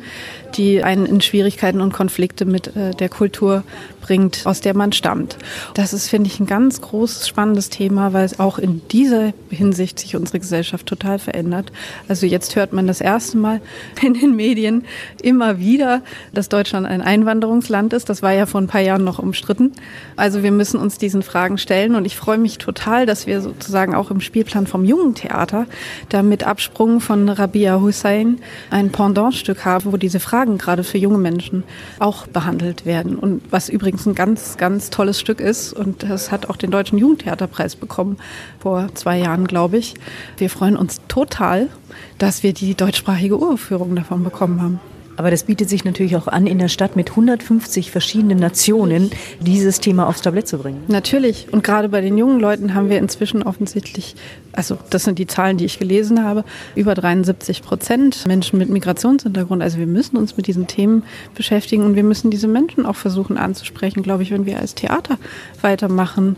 die 0.55 0.81
einen 0.85 1.05
in 1.05 1.19
Schwierigkeiten 1.19 1.81
und 1.81 1.91
Konflikte 1.91 2.45
mit 2.45 2.77
äh, 2.77 2.91
der 2.91 3.09
Kultur 3.09 3.65
bringt, 4.05 4.45
aus 4.45 4.61
der 4.61 4.75
man 4.75 4.91
stammt. 4.91 5.35
Das 5.73 5.91
ist, 5.91 6.09
finde 6.09 6.27
ich, 6.27 6.39
ein 6.39 6.45
ganz 6.45 6.79
großes, 6.79 7.27
spannendes 7.27 7.71
Thema, 7.71 8.13
weil 8.13 8.23
es 8.23 8.39
auch 8.39 8.59
in 8.59 8.83
dieser 8.91 9.33
Hinsicht 9.49 9.97
sich 9.97 10.15
unsere 10.15 10.39
Gesellschaft 10.39 10.85
total 10.85 11.17
verändert. 11.17 11.71
Also 12.07 12.27
jetzt 12.27 12.55
hört 12.55 12.71
man 12.71 12.85
das 12.85 13.01
erste 13.01 13.37
Mal 13.37 13.61
in 14.03 14.13
den 14.13 14.35
Medien 14.35 14.85
immer 15.23 15.57
wieder, 15.57 16.03
dass 16.33 16.49
Deutschland 16.49 16.85
ein 16.85 17.01
Einwanderungsland 17.01 17.93
ist. 17.93 18.07
Das 18.07 18.21
war 18.21 18.31
ja 18.31 18.45
vor 18.45 18.61
ein 18.61 18.67
paar 18.67 18.81
Jahren 18.81 19.03
noch 19.03 19.17
umstritten. 19.17 19.71
Also 20.17 20.43
wir 20.43 20.51
müssen 20.51 20.79
uns 20.79 20.99
diesen 20.99 21.23
Fragen 21.23 21.57
stellen 21.57 21.95
und 21.95 22.05
ich 22.05 22.15
freue 22.15 22.37
mich 22.37 22.59
total, 22.59 23.07
dass 23.07 23.25
wir 23.25 23.41
sozusagen 23.41 23.95
auch 23.95 24.11
im 24.11 24.21
Spielplan 24.21 24.67
vom 24.67 24.85
Jungen 24.85 25.15
Theater 25.15 25.65
da 26.09 26.21
mit 26.21 26.43
Absprung 26.43 27.01
von 27.01 27.27
Rabia 27.27 27.81
Hussein 27.81 28.37
ein 28.69 28.91
Pendantstück 28.91 29.65
haben, 29.65 29.91
wo 29.91 29.97
diese 29.97 30.19
Fragen 30.19 30.59
gerade 30.59 30.83
für 30.83 30.99
junge 30.99 31.17
Menschen 31.17 31.63
auch 31.97 32.27
behandelt 32.27 32.85
werden 32.85 33.15
und 33.15 33.41
was 33.49 33.67
übrigens 33.67 33.94
übrigens 33.95 34.07
ein 34.07 34.15
ganz, 34.15 34.57
ganz 34.57 34.89
tolles 34.89 35.19
Stück 35.19 35.39
ist 35.39 35.71
und 35.71 36.03
das 36.03 36.31
hat 36.31 36.49
auch 36.49 36.57
den 36.57 36.69
Deutschen 36.71 36.97
Jugendtheaterpreis 36.97 37.75
bekommen 37.75 38.17
vor 38.59 38.89
zwei 38.93 39.17
Jahren, 39.17 39.47
glaube 39.47 39.77
ich. 39.77 39.93
Wir 40.37 40.49
freuen 40.49 40.75
uns 40.75 41.01
total, 41.07 41.69
dass 42.17 42.43
wir 42.43 42.53
die 42.53 42.75
deutschsprachige 42.75 43.37
Uraufführung 43.37 43.95
davon 43.95 44.23
bekommen 44.23 44.61
haben. 44.61 44.79
Aber 45.17 45.31
das 45.31 45.43
bietet 45.43 45.69
sich 45.69 45.85
natürlich 45.85 46.15
auch 46.15 46.27
an, 46.27 46.47
in 46.47 46.59
der 46.59 46.67
Stadt 46.67 46.95
mit 46.95 47.11
150 47.11 47.91
verschiedenen 47.91 48.37
Nationen 48.39 49.11
dieses 49.39 49.79
Thema 49.79 50.07
aufs 50.07 50.21
Tablett 50.21 50.47
zu 50.47 50.57
bringen. 50.57 50.83
Natürlich. 50.87 51.47
Und 51.51 51.63
gerade 51.63 51.89
bei 51.89 52.01
den 52.01 52.17
jungen 52.17 52.39
Leuten 52.39 52.73
haben 52.73 52.89
wir 52.89 52.97
inzwischen 52.97 53.43
offensichtlich, 53.43 54.15
also 54.51 54.77
das 54.89 55.03
sind 55.03 55.19
die 55.19 55.27
Zahlen, 55.27 55.57
die 55.57 55.65
ich 55.65 55.79
gelesen 55.79 56.23
habe, 56.23 56.43
über 56.75 56.95
73 56.95 57.61
Prozent 57.61 58.27
Menschen 58.27 58.59
mit 58.59 58.69
Migrationshintergrund. 58.69 59.61
Also 59.61 59.77
wir 59.77 59.87
müssen 59.87 60.17
uns 60.17 60.37
mit 60.37 60.47
diesen 60.47 60.67
Themen 60.67 61.03
beschäftigen 61.33 61.83
und 61.83 61.95
wir 61.95 62.03
müssen 62.03 62.31
diese 62.31 62.47
Menschen 62.47 62.85
auch 62.85 62.95
versuchen 62.95 63.37
anzusprechen, 63.37 64.03
glaube 64.03 64.23
ich, 64.23 64.31
wenn 64.31 64.45
wir 64.45 64.59
als 64.59 64.75
Theater 64.75 65.17
weitermachen 65.61 66.35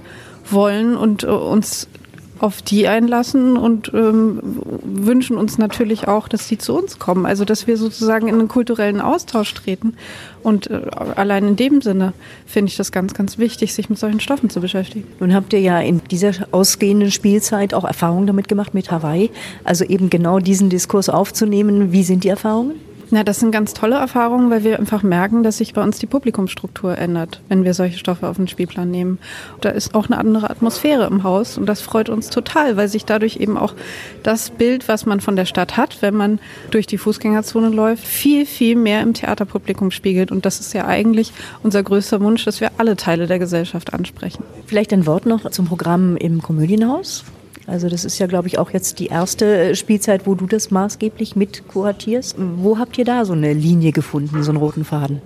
wollen 0.50 0.96
und 0.96 1.24
äh, 1.24 1.27
uns 1.27 1.88
auf 2.39 2.62
die 2.62 2.88
einlassen 2.88 3.58
und 3.58 3.91
ähm, 3.94 4.39
wünschen 4.84 5.38
uns 5.38 5.58
natürlich 5.58 6.08
auch, 6.08 6.27
dass 6.27 6.48
sie 6.48 6.58
zu 6.58 6.77
uns 6.77 7.00
kommen. 7.00 7.25
Also 7.25 7.46
dass 7.46 7.67
wir 7.67 7.77
sozusagen 7.77 8.27
in 8.27 8.36
einen 8.36 8.48
kulturellen 8.48 9.01
Austausch 9.01 9.53
treten. 9.53 9.96
Und 10.44 10.70
äh, 10.70 10.82
allein 11.15 11.48
in 11.48 11.56
dem 11.56 11.82
Sinne 11.82 12.13
finde 12.46 12.70
ich 12.70 12.77
das 12.77 12.91
ganz, 12.91 13.13
ganz 13.13 13.38
wichtig, 13.38 13.74
sich 13.74 13.89
mit 13.89 14.00
solchen 14.00 14.20
Stoffen 14.20 14.50
zu 14.50 14.62
beschäftigen. 14.62 15.08
Nun 15.20 15.34
habt 15.34 15.53
ihr 15.53 15.60
ja 15.60 15.79
in 15.79 16.01
dieser 16.10 16.34
ausgehenden 16.51 17.12
Spielzeit 17.12 17.74
auch 17.74 17.84
Erfahrungen 17.84 18.27
damit 18.27 18.48
gemacht 18.48 18.74
mit 18.74 18.91
Hawaii. 18.91 19.29
Also 19.63 19.86
eben 19.86 20.10
genau 20.10 20.39
diesen 20.39 20.70
Diskurs 20.70 21.10
aufzunehmen. 21.10 21.91
Wie 21.91 22.03
sind 22.03 22.24
die 22.24 22.29
Erfahrungen? 22.29 22.87
Na, 23.09 23.23
das 23.23 23.39
sind 23.39 23.51
ganz 23.51 23.73
tolle 23.73 23.95
Erfahrungen, 23.95 24.49
weil 24.49 24.65
wir 24.65 24.79
einfach 24.79 25.01
merken, 25.01 25.41
dass 25.41 25.59
sich 25.59 25.73
bei 25.73 25.81
uns 25.81 25.97
die 25.97 26.07
Publikumsstruktur 26.07 26.97
ändert, 26.97 27.39
wenn 27.47 27.63
wir 27.63 27.73
solche 27.73 27.97
Stoffe 27.97 28.27
auf 28.27 28.35
den 28.35 28.49
Spielplan 28.49 28.91
nehmen. 28.91 29.17
Da 29.61 29.69
ist 29.69 29.95
auch 29.95 30.07
eine 30.07 30.17
andere 30.17 30.49
Atmosphäre 30.49 31.07
im 31.07 31.23
Haus 31.23 31.57
und 31.57 31.67
das 31.67 31.79
freut 31.79 32.09
uns 32.09 32.29
total, 32.29 32.75
weil 32.75 32.89
sich 32.89 33.05
dadurch 33.05 33.37
eben 33.37 33.57
auch 33.57 33.73
das 34.23 34.49
Bild, 34.49 34.89
was 34.89 35.05
man 35.05 35.21
von 35.21 35.37
der 35.37 35.45
Stadt 35.45 35.77
hat, 35.77 36.01
wenn 36.01 36.15
man 36.15 36.39
durch 36.69 36.85
die 36.85 36.97
Fußgängerzone 36.97 37.69
läuft, 37.69 38.05
viel, 38.05 38.45
viel 38.45 38.75
mehr 38.75 39.01
im 39.01 39.13
Theaterpublikum 39.13 39.91
spiegelt. 39.91 40.29
Und 40.29 40.45
das 40.45 40.59
ist 40.59 40.73
ja 40.73 40.85
eigentlich 40.85 41.31
unser 41.63 41.83
größter 41.83 42.19
Wunsch, 42.19 42.43
dass 42.43 42.59
wir 42.59 42.71
alle 42.77 42.97
Teile 42.97 43.27
der 43.27 43.39
Gesellschaft 43.39 43.93
ansprechen. 43.93 44.43
Vielleicht 44.65 44.91
ein 44.91 45.05
Wort 45.05 45.25
noch 45.25 45.49
zum 45.51 45.65
Programm 45.65 46.17
im 46.17 46.41
Komödienhaus. 46.41 47.23
Also 47.67 47.89
das 47.89 48.05
ist 48.05 48.17
ja, 48.17 48.27
glaube 48.27 48.47
ich, 48.47 48.57
auch 48.57 48.71
jetzt 48.71 48.97
die 49.00 49.07
erste 49.07 49.45
äh, 49.45 49.75
Spielzeit, 49.75 50.25
wo 50.25 50.36
du 50.36 50.47
das 50.47 50.71
maßgeblich 50.71 51.36
mit 51.36 51.67
kuratierst. 51.67 52.38
Wo 52.38 52.79
habt 52.79 52.97
ihr 52.97 53.05
da 53.05 53.25
so 53.25 53.33
eine 53.33 53.53
Linie 53.53 53.91
gefunden, 53.91 54.41
so 54.41 54.51
einen 54.51 54.57
roten 54.57 54.86
Faden? 54.86 55.21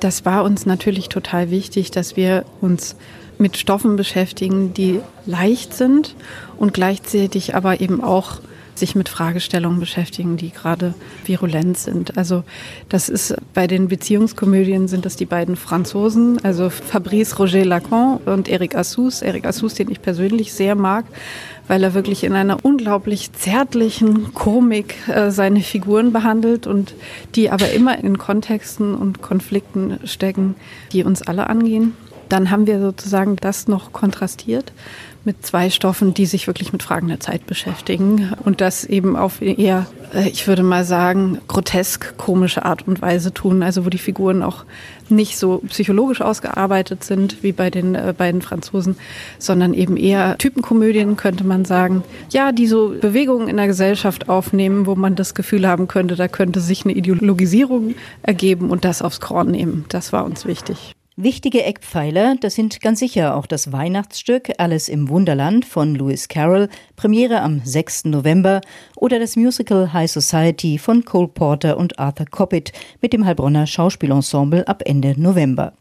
Das 0.00 0.24
war 0.26 0.44
uns 0.44 0.66
natürlich 0.66 1.08
total 1.08 1.50
wichtig, 1.50 1.90
dass 1.90 2.14
wir 2.14 2.44
uns 2.60 2.94
mit 3.38 3.56
Stoffen 3.56 3.96
beschäftigen, 3.96 4.74
die 4.74 5.00
leicht 5.24 5.74
sind 5.74 6.14
und 6.58 6.74
gleichzeitig 6.74 7.54
aber 7.54 7.80
eben 7.80 8.02
auch 8.04 8.40
sich 8.78 8.94
mit 8.94 9.08
Fragestellungen 9.08 9.80
beschäftigen, 9.80 10.36
die 10.36 10.50
gerade 10.50 10.94
virulent 11.24 11.78
sind. 11.78 12.16
Also 12.16 12.44
das 12.88 13.08
ist 13.08 13.34
bei 13.54 13.66
den 13.66 13.88
Beziehungskomödien 13.88 14.88
sind 14.88 15.04
das 15.04 15.16
die 15.16 15.26
beiden 15.26 15.56
Franzosen, 15.56 16.42
also 16.44 16.70
Fabrice 16.70 17.38
Roger 17.38 17.64
Lacan 17.64 18.18
und 18.26 18.48
Eric 18.48 18.74
Assous. 18.74 19.22
Eric 19.22 19.46
Assous, 19.46 19.74
den 19.74 19.90
ich 19.90 20.02
persönlich 20.02 20.52
sehr 20.52 20.74
mag, 20.74 21.04
weil 21.66 21.82
er 21.82 21.94
wirklich 21.94 22.24
in 22.24 22.32
einer 22.32 22.64
unglaublich 22.64 23.32
zärtlichen 23.32 24.34
Komik 24.34 24.96
äh, 25.08 25.30
seine 25.30 25.60
Figuren 25.60 26.12
behandelt 26.12 26.66
und 26.66 26.94
die 27.34 27.50
aber 27.50 27.70
immer 27.72 28.02
in 28.02 28.18
Kontexten 28.18 28.94
und 28.94 29.22
Konflikten 29.22 29.98
stecken, 30.04 30.54
die 30.92 31.04
uns 31.04 31.22
alle 31.22 31.48
angehen. 31.48 31.94
Dann 32.28 32.50
haben 32.50 32.66
wir 32.66 32.80
sozusagen 32.80 33.36
das 33.36 33.68
noch 33.68 33.92
kontrastiert 33.92 34.72
mit 35.28 35.44
zwei 35.44 35.68
Stoffen, 35.68 36.14
die 36.14 36.24
sich 36.24 36.46
wirklich 36.46 36.72
mit 36.72 36.82
Fragen 36.82 37.08
der 37.08 37.20
Zeit 37.20 37.44
beschäftigen 37.44 38.32
und 38.46 38.62
das 38.62 38.86
eben 38.86 39.14
auf 39.14 39.42
eher, 39.42 39.84
äh, 40.14 40.26
ich 40.26 40.48
würde 40.48 40.62
mal 40.62 40.86
sagen, 40.86 41.38
grotesk 41.48 42.16
komische 42.16 42.64
Art 42.64 42.88
und 42.88 43.02
Weise 43.02 43.34
tun, 43.34 43.62
also 43.62 43.84
wo 43.84 43.90
die 43.90 43.98
Figuren 43.98 44.42
auch 44.42 44.64
nicht 45.10 45.36
so 45.36 45.58
psychologisch 45.68 46.22
ausgearbeitet 46.22 47.04
sind 47.04 47.42
wie 47.42 47.52
bei 47.52 47.68
den 47.68 47.94
äh, 47.94 48.14
beiden 48.16 48.40
Franzosen, 48.40 48.96
sondern 49.38 49.74
eben 49.74 49.98
eher 49.98 50.38
Typenkomödien, 50.38 51.18
könnte 51.18 51.44
man 51.44 51.66
sagen. 51.66 52.04
Ja, 52.30 52.50
die 52.50 52.66
so 52.66 52.94
Bewegungen 52.98 53.48
in 53.48 53.58
der 53.58 53.66
Gesellschaft 53.66 54.30
aufnehmen, 54.30 54.86
wo 54.86 54.94
man 54.94 55.14
das 55.14 55.34
Gefühl 55.34 55.68
haben 55.68 55.88
könnte, 55.88 56.16
da 56.16 56.28
könnte 56.28 56.60
sich 56.60 56.86
eine 56.86 56.94
Ideologisierung 56.94 57.96
ergeben 58.22 58.70
und 58.70 58.86
das 58.86 59.02
aufs 59.02 59.20
Korn 59.20 59.50
nehmen. 59.50 59.84
Das 59.90 60.10
war 60.14 60.24
uns 60.24 60.46
wichtig. 60.46 60.94
Wichtige 61.20 61.64
Eckpfeiler, 61.64 62.36
das 62.40 62.54
sind 62.54 62.80
ganz 62.80 63.00
sicher 63.00 63.34
auch 63.34 63.46
das 63.46 63.72
Weihnachtsstück 63.72 64.52
Alice 64.58 64.88
im 64.88 65.08
Wunderland 65.08 65.64
von 65.64 65.96
Lewis 65.96 66.28
Carroll, 66.28 66.68
Premiere 66.94 67.40
am 67.40 67.60
6. 67.64 68.04
November, 68.04 68.60
oder 68.94 69.18
das 69.18 69.34
Musical 69.34 69.92
High 69.92 70.08
Society 70.08 70.78
von 70.78 71.04
Cole 71.04 71.26
Porter 71.26 71.76
und 71.76 71.98
Arthur 71.98 72.26
Coppit 72.26 72.70
mit 73.02 73.12
dem 73.12 73.26
Heilbronner 73.26 73.66
Schauspielensemble 73.66 74.68
ab 74.68 74.84
Ende 74.86 75.20
November. 75.20 75.72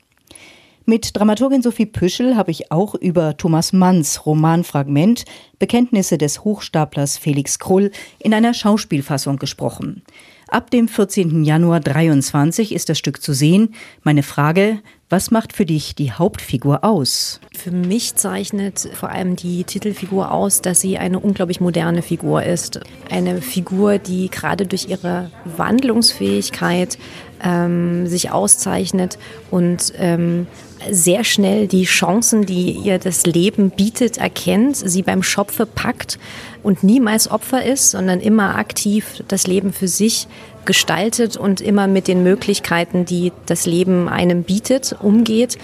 Mit 0.85 1.15
Dramaturgin 1.15 1.61
Sophie 1.61 1.85
Püschel 1.85 2.35
habe 2.35 2.49
ich 2.49 2.71
auch 2.71 2.95
über 2.95 3.37
Thomas 3.37 3.73
Manns 3.73 4.25
Romanfragment 4.25 5.25
Bekenntnisse 5.59 6.17
des 6.17 6.45
Hochstaplers 6.45 7.19
Felix 7.19 7.59
Krull 7.59 7.91
in 8.17 8.33
einer 8.33 8.55
Schauspielfassung 8.55 9.37
gesprochen. 9.37 10.01
Ab 10.47 10.71
dem 10.71 10.87
14. 10.87 11.43
Januar 11.43 11.81
23 11.81 12.71
ist 12.73 12.87
das 12.87 12.97
Stück 12.97 13.21
zu 13.21 13.33
sehen. 13.33 13.75
Meine 14.03 14.23
Frage, 14.23 14.79
was 15.09 15.31
macht 15.31 15.53
für 15.53 15.65
dich 15.65 15.95
die 15.95 16.11
Hauptfigur 16.11 16.83
aus? 16.83 17.39
Für 17.55 17.71
mich 17.71 18.15
zeichnet 18.15 18.89
vor 18.93 19.09
allem 19.09 19.37
die 19.37 19.63
Titelfigur 19.63 20.31
aus, 20.31 20.61
dass 20.61 20.81
sie 20.81 20.97
eine 20.97 21.19
unglaublich 21.19 21.61
moderne 21.61 22.01
Figur 22.01 22.43
ist. 22.43 22.81
Eine 23.09 23.41
Figur, 23.41 23.99
die 23.99 24.29
gerade 24.29 24.65
durch 24.65 24.89
ihre 24.89 25.31
Wandlungsfähigkeit 25.45 26.97
ähm, 27.41 28.07
sich 28.07 28.31
auszeichnet 28.31 29.17
und 29.49 29.93
ähm, 29.97 30.45
sehr 30.91 31.23
schnell 31.23 31.67
die 31.67 31.85
Chancen, 31.85 32.45
die 32.45 32.71
ihr 32.71 32.99
das 32.99 33.25
Leben 33.25 33.69
bietet, 33.71 34.17
erkennt, 34.17 34.75
sie 34.75 35.03
beim 35.03 35.23
Schopfe 35.23 35.65
packt 35.65 36.19
und 36.63 36.83
niemals 36.83 37.31
Opfer 37.31 37.63
ist, 37.63 37.91
sondern 37.91 38.19
immer 38.19 38.55
aktiv 38.55 39.23
das 39.27 39.47
Leben 39.47 39.71
für 39.71 39.87
sich 39.87 40.27
gestaltet 40.67 41.35
und 41.35 41.61
immer 41.61 41.87
mit 41.87 42.07
den 42.07 42.21
Möglichkeiten, 42.21 43.05
die 43.05 43.31
das 43.47 43.65
Leben 43.65 44.07
einem 44.07 44.43
bietet, 44.43 44.95
umgeht 45.01 45.57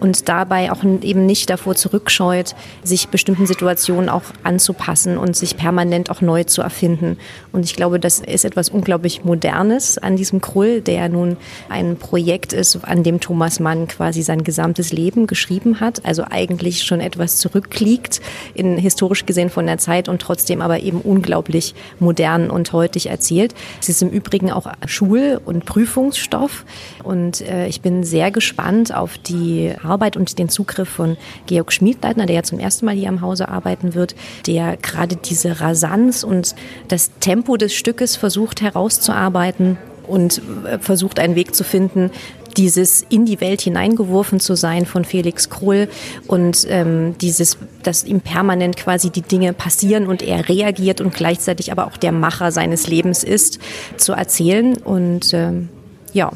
und 0.00 0.28
dabei 0.28 0.70
auch 0.72 0.82
eben 0.84 1.26
nicht 1.26 1.50
davor 1.50 1.74
zurückscheut, 1.74 2.54
sich 2.82 3.08
bestimmten 3.08 3.46
Situationen 3.46 4.08
auch 4.08 4.22
anzupassen 4.42 5.18
und 5.18 5.36
sich 5.36 5.56
permanent 5.56 6.10
auch 6.10 6.20
neu 6.20 6.44
zu 6.44 6.62
erfinden. 6.62 7.18
Und 7.52 7.64
ich 7.64 7.74
glaube, 7.74 7.98
das 7.98 8.20
ist 8.20 8.44
etwas 8.44 8.68
unglaublich 8.68 9.24
Modernes 9.24 9.98
an 9.98 10.16
diesem 10.16 10.40
Krull, 10.40 10.80
der 10.80 11.08
nun 11.08 11.36
ein 11.68 11.96
Projekt 11.96 12.52
ist, 12.52 12.78
an 12.84 13.02
dem 13.02 13.20
Thomas 13.20 13.60
Mann 13.60 13.88
quasi 13.88 14.22
sein 14.22 14.44
gesamtes 14.44 14.92
Leben 14.92 15.26
geschrieben 15.26 15.80
hat, 15.80 16.04
also 16.04 16.24
eigentlich 16.28 16.84
schon 16.84 17.00
etwas 17.00 17.38
zurückliegt, 17.38 18.20
in 18.54 18.78
historisch 18.78 19.26
gesehen 19.26 19.50
von 19.50 19.66
der 19.66 19.78
Zeit 19.78 20.08
und 20.08 20.20
trotzdem 20.20 20.62
aber 20.62 20.80
eben 20.80 21.00
unglaublich 21.00 21.74
modern 21.98 22.50
und 22.50 22.72
heutig 22.72 23.08
erzählt. 23.08 23.54
Es 23.80 23.88
ist 23.88 24.02
im 24.02 24.10
Übrigen 24.10 24.50
auch 24.50 24.66
Schul- 24.86 25.40
und 25.44 25.64
Prüfungsstoff 25.64 26.64
und 27.02 27.40
äh, 27.40 27.66
ich 27.66 27.80
bin 27.80 28.04
sehr 28.04 28.30
gespannt 28.30 28.94
auf 28.94 29.18
die 29.18 29.72
Arbeit 29.88 30.16
und 30.16 30.38
den 30.38 30.48
Zugriff 30.48 30.88
von 30.88 31.16
Georg 31.46 31.72
Schmiedleitner, 31.72 32.26
der 32.26 32.36
ja 32.36 32.42
zum 32.42 32.58
ersten 32.58 32.86
Mal 32.86 32.94
hier 32.94 33.08
am 33.08 33.20
Hause 33.20 33.48
arbeiten 33.48 33.94
wird, 33.94 34.14
der 34.46 34.76
gerade 34.76 35.16
diese 35.16 35.60
Rasanz 35.60 36.24
und 36.24 36.54
das 36.88 37.10
Tempo 37.20 37.56
des 37.56 37.74
Stückes 37.74 38.16
versucht 38.16 38.60
herauszuarbeiten 38.60 39.78
und 40.06 40.40
äh, 40.64 40.78
versucht 40.78 41.18
einen 41.18 41.34
Weg 41.34 41.54
zu 41.54 41.64
finden, 41.64 42.10
dieses 42.56 43.02
in 43.08 43.24
die 43.24 43.40
Welt 43.40 43.60
hineingeworfen 43.60 44.40
zu 44.40 44.56
sein 44.56 44.84
von 44.84 45.04
Felix 45.04 45.48
Krull 45.48 45.88
und 46.26 46.66
ähm, 46.68 47.16
dieses, 47.20 47.56
dass 47.82 48.04
ihm 48.04 48.20
permanent 48.20 48.76
quasi 48.76 49.10
die 49.10 49.22
Dinge 49.22 49.52
passieren 49.52 50.06
und 50.06 50.22
er 50.22 50.48
reagiert 50.48 51.00
und 51.00 51.14
gleichzeitig 51.14 51.70
aber 51.70 51.86
auch 51.86 51.96
der 51.96 52.10
Macher 52.10 52.50
seines 52.50 52.88
Lebens 52.88 53.22
ist, 53.22 53.60
zu 53.96 54.12
erzählen. 54.12 54.76
Und 54.76 55.32
ähm, 55.34 55.68
ja, 56.12 56.32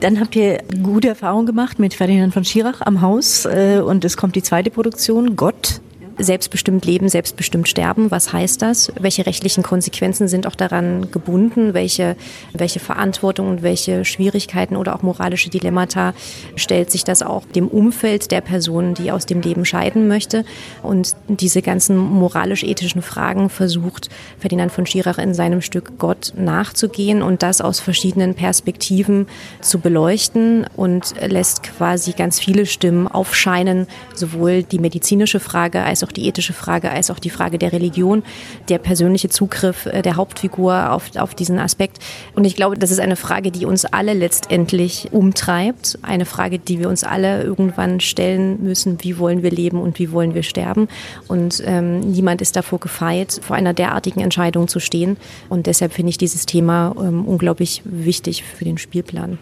dann 0.00 0.20
habt 0.20 0.36
ihr 0.36 0.58
gute 0.82 1.08
Erfahrungen 1.08 1.46
gemacht 1.46 1.78
mit 1.78 1.94
Ferdinand 1.94 2.32
von 2.32 2.44
Schirach 2.44 2.80
am 2.80 3.00
Haus 3.00 3.44
äh, 3.46 3.80
und 3.84 4.04
es 4.04 4.16
kommt 4.16 4.36
die 4.36 4.42
zweite 4.42 4.70
Produktion, 4.70 5.36
Gott 5.36 5.77
selbstbestimmt 6.18 6.84
leben, 6.84 7.08
selbstbestimmt 7.08 7.68
sterben. 7.68 8.10
Was 8.10 8.32
heißt 8.32 8.62
das? 8.62 8.92
Welche 8.98 9.26
rechtlichen 9.26 9.62
Konsequenzen 9.62 10.28
sind 10.28 10.46
auch 10.46 10.54
daran 10.54 11.10
gebunden? 11.10 11.74
Welche, 11.74 12.16
welche 12.52 12.80
Verantwortung 12.80 13.48
und 13.48 13.62
welche 13.62 14.04
Schwierigkeiten 14.04 14.76
oder 14.76 14.94
auch 14.94 15.02
moralische 15.02 15.50
Dilemmata 15.50 16.14
stellt 16.56 16.90
sich 16.90 17.04
das 17.04 17.22
auch 17.22 17.44
dem 17.46 17.68
Umfeld 17.68 18.30
der 18.30 18.40
Person, 18.40 18.94
die 18.94 19.12
aus 19.12 19.26
dem 19.26 19.40
Leben 19.40 19.64
scheiden 19.64 20.08
möchte? 20.08 20.44
Und 20.82 21.14
diese 21.28 21.62
ganzen 21.62 21.96
moralisch-ethischen 21.96 23.02
Fragen 23.02 23.48
versucht 23.48 24.08
Ferdinand 24.38 24.72
von 24.72 24.86
Schirach 24.86 25.18
in 25.18 25.34
seinem 25.34 25.62
Stück 25.62 25.98
Gott 25.98 26.32
nachzugehen 26.36 27.22
und 27.22 27.42
das 27.42 27.60
aus 27.60 27.80
verschiedenen 27.80 28.34
Perspektiven 28.34 29.26
zu 29.60 29.78
beleuchten 29.78 30.66
und 30.76 31.14
lässt 31.20 31.62
quasi 31.62 32.12
ganz 32.12 32.40
viele 32.40 32.66
Stimmen 32.66 33.06
aufscheinen, 33.08 33.86
sowohl 34.14 34.62
die 34.62 34.78
medizinische 34.78 35.40
Frage 35.40 35.82
als 35.82 36.02
auch 36.04 36.07
auch 36.08 36.12
die 36.12 36.26
ethische 36.26 36.52
Frage 36.52 36.90
als 36.90 37.10
auch 37.10 37.18
die 37.18 37.30
Frage 37.30 37.58
der 37.58 37.72
Religion, 37.72 38.22
der 38.68 38.78
persönliche 38.78 39.28
Zugriff 39.28 39.86
äh, 39.86 40.02
der 40.02 40.16
Hauptfigur 40.16 40.92
auf, 40.92 41.14
auf 41.16 41.34
diesen 41.34 41.58
Aspekt. 41.58 41.98
Und 42.34 42.44
ich 42.44 42.56
glaube, 42.56 42.78
das 42.78 42.90
ist 42.90 43.00
eine 43.00 43.16
Frage, 43.16 43.50
die 43.50 43.66
uns 43.66 43.84
alle 43.84 44.14
letztendlich 44.14 45.08
umtreibt. 45.12 45.98
Eine 46.02 46.24
Frage, 46.24 46.58
die 46.58 46.78
wir 46.78 46.88
uns 46.88 47.04
alle 47.04 47.42
irgendwann 47.42 48.00
stellen 48.00 48.62
müssen. 48.62 48.98
Wie 49.02 49.18
wollen 49.18 49.42
wir 49.42 49.50
leben 49.50 49.80
und 49.80 49.98
wie 49.98 50.12
wollen 50.12 50.34
wir 50.34 50.42
sterben? 50.42 50.88
Und 51.28 51.62
ähm, 51.66 52.00
niemand 52.00 52.40
ist 52.40 52.56
davor 52.56 52.80
gefeit, 52.80 53.40
vor 53.42 53.56
einer 53.56 53.74
derartigen 53.74 54.20
Entscheidung 54.20 54.68
zu 54.68 54.80
stehen. 54.80 55.18
Und 55.48 55.66
deshalb 55.66 55.92
finde 55.92 56.10
ich 56.10 56.18
dieses 56.18 56.46
Thema 56.46 56.94
ähm, 56.98 57.26
unglaublich 57.26 57.82
wichtig 57.84 58.44
für 58.44 58.64
den 58.64 58.78
Spielplan. 58.78 59.38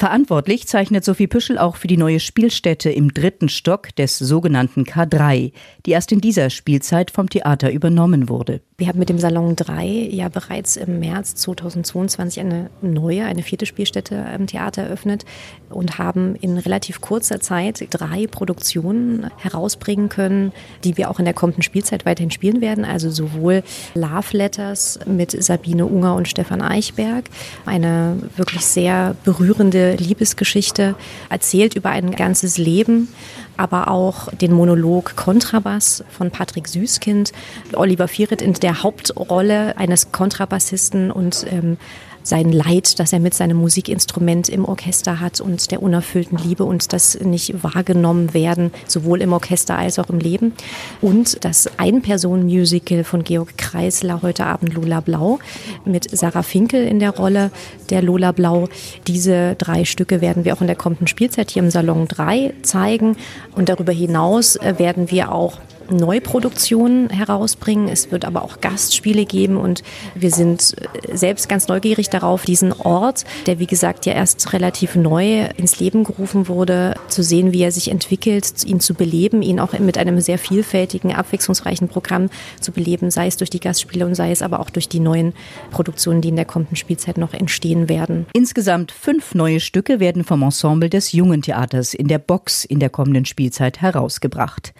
Verantwortlich 0.00 0.66
zeichnet 0.66 1.04
Sophie 1.04 1.26
Püschel 1.26 1.58
auch 1.58 1.76
für 1.76 1.86
die 1.86 1.98
neue 1.98 2.20
Spielstätte 2.20 2.88
im 2.88 3.12
dritten 3.12 3.50
Stock 3.50 3.94
des 3.96 4.16
sogenannten 4.16 4.84
K3, 4.84 5.52
die 5.84 5.90
erst 5.90 6.10
in 6.10 6.22
dieser 6.22 6.48
Spielzeit 6.48 7.10
vom 7.10 7.28
Theater 7.28 7.70
übernommen 7.70 8.30
wurde. 8.30 8.62
Wir 8.78 8.88
haben 8.88 8.98
mit 8.98 9.10
dem 9.10 9.18
Salon 9.18 9.56
3 9.56 10.08
ja 10.10 10.30
bereits 10.30 10.78
im 10.78 11.00
März 11.00 11.34
2022 11.34 12.40
eine 12.40 12.70
neue, 12.80 13.26
eine 13.26 13.42
vierte 13.42 13.66
Spielstätte 13.66 14.24
im 14.34 14.46
Theater 14.46 14.84
eröffnet 14.84 15.26
und 15.68 15.98
haben 15.98 16.34
in 16.36 16.56
relativ 16.56 17.02
kurzer 17.02 17.40
Zeit 17.40 17.86
drei 17.90 18.26
Produktionen 18.26 19.26
herausbringen 19.36 20.08
können, 20.08 20.52
die 20.82 20.96
wir 20.96 21.10
auch 21.10 21.18
in 21.18 21.26
der 21.26 21.34
kommenden 21.34 21.62
Spielzeit 21.62 22.06
weiterhin 22.06 22.30
spielen 22.30 22.62
werden. 22.62 22.86
Also 22.86 23.10
sowohl 23.10 23.62
Love 23.94 24.34
Letters 24.34 24.98
mit 25.04 25.32
Sabine 25.32 25.84
Unger 25.84 26.14
und 26.14 26.26
Stefan 26.26 26.62
Eichberg, 26.62 27.26
eine 27.66 28.16
wirklich 28.38 28.64
sehr 28.64 29.14
berührende 29.24 29.89
Liebesgeschichte, 29.96 30.94
erzählt 31.28 31.74
über 31.74 31.90
ein 31.90 32.12
ganzes 32.12 32.58
Leben, 32.58 33.08
aber 33.56 33.88
auch 33.88 34.32
den 34.32 34.52
Monolog 34.52 35.16
Kontrabass 35.16 36.04
von 36.10 36.30
Patrick 36.30 36.68
Süßkind, 36.68 37.32
Oliver 37.74 38.08
Vieret 38.08 38.42
in 38.42 38.54
der 38.54 38.82
Hauptrolle 38.82 39.76
eines 39.76 40.12
Kontrabassisten 40.12 41.10
und 41.10 41.46
ähm, 41.50 41.76
sein 42.22 42.52
Leid, 42.52 42.98
das 42.98 43.12
er 43.12 43.20
mit 43.20 43.34
seinem 43.34 43.56
Musikinstrument 43.56 44.48
im 44.48 44.64
Orchester 44.64 45.20
hat 45.20 45.40
und 45.40 45.70
der 45.70 45.82
unerfüllten 45.82 46.38
Liebe 46.38 46.64
und 46.64 46.92
das 46.92 47.18
nicht 47.20 47.62
wahrgenommen 47.62 48.34
werden, 48.34 48.70
sowohl 48.86 49.22
im 49.22 49.32
Orchester 49.32 49.76
als 49.76 49.98
auch 49.98 50.08
im 50.10 50.18
Leben. 50.18 50.52
Und 51.00 51.44
das 51.44 51.68
Ein-Personen-Musical 51.78 53.04
von 53.04 53.24
Georg 53.24 53.56
Kreisler, 53.56 54.22
heute 54.22 54.46
Abend 54.46 54.74
Lola 54.74 55.00
Blau, 55.00 55.38
mit 55.84 56.16
Sarah 56.16 56.42
Finkel 56.42 56.86
in 56.86 56.98
der 56.98 57.10
Rolle 57.10 57.50
der 57.90 58.02
Lola 58.02 58.32
Blau. 58.32 58.68
Diese 59.06 59.54
drei 59.56 59.84
Stücke 59.84 60.20
werden 60.20 60.44
wir 60.44 60.54
auch 60.54 60.60
in 60.60 60.66
der 60.66 60.76
kommenden 60.76 61.06
Spielzeit 61.06 61.50
hier 61.50 61.62
im 61.62 61.70
Salon 61.70 62.06
3 62.08 62.54
zeigen. 62.62 63.16
Und 63.54 63.68
darüber 63.68 63.92
hinaus 63.92 64.58
werden 64.62 65.10
wir 65.10 65.32
auch 65.32 65.58
Neuproduktionen 65.90 67.10
herausbringen. 67.10 67.88
Es 67.88 68.10
wird 68.10 68.24
aber 68.24 68.42
auch 68.42 68.60
Gastspiele 68.60 69.24
geben 69.24 69.56
und 69.56 69.82
wir 70.14 70.30
sind 70.30 70.74
äh, 70.80 71.16
selbst 71.16 71.48
ganz 71.48 71.68
neugierig 71.68 72.10
darauf, 72.10 72.44
diesen 72.44 72.72
Ort, 72.72 73.24
der 73.46 73.58
wie 73.58 73.66
gesagt 73.66 74.06
ja 74.06 74.12
erst 74.12 74.52
relativ 74.52 74.94
neu 74.94 75.46
ins 75.56 75.80
Leben 75.80 76.04
gerufen 76.04 76.48
wurde, 76.48 76.94
zu 77.08 77.22
sehen, 77.22 77.52
wie 77.52 77.62
er 77.62 77.72
sich 77.72 77.90
entwickelt, 77.90 78.64
ihn 78.64 78.80
zu 78.80 78.94
beleben, 78.94 79.42
ihn 79.42 79.60
auch 79.60 79.78
mit 79.78 79.98
einem 79.98 80.20
sehr 80.20 80.38
vielfältigen, 80.38 81.12
abwechslungsreichen 81.12 81.88
Programm 81.88 82.30
zu 82.60 82.72
beleben, 82.72 83.10
sei 83.10 83.26
es 83.26 83.36
durch 83.36 83.50
die 83.50 83.60
Gastspiele 83.60 84.06
und 84.06 84.14
sei 84.14 84.30
es 84.30 84.42
aber 84.42 84.60
auch 84.60 84.70
durch 84.70 84.88
die 84.88 85.00
neuen 85.00 85.32
Produktionen, 85.70 86.20
die 86.20 86.28
in 86.28 86.36
der 86.36 86.44
kommenden 86.44 86.76
Spielzeit 86.76 87.18
noch 87.18 87.34
entstehen 87.34 87.88
werden. 87.88 88.26
Insgesamt 88.32 88.92
fünf 88.92 89.34
neue 89.34 89.60
Stücke 89.60 90.00
werden 90.00 90.24
vom 90.24 90.42
Ensemble 90.42 90.90
des 90.90 91.12
Jungen 91.12 91.42
Theaters 91.42 91.94
in 91.94 92.08
der 92.08 92.18
Box 92.18 92.64
in 92.64 92.80
der 92.80 92.90
kommenden 92.90 93.24
Spielzeit 93.24 93.80
herausgebracht. 93.80 94.72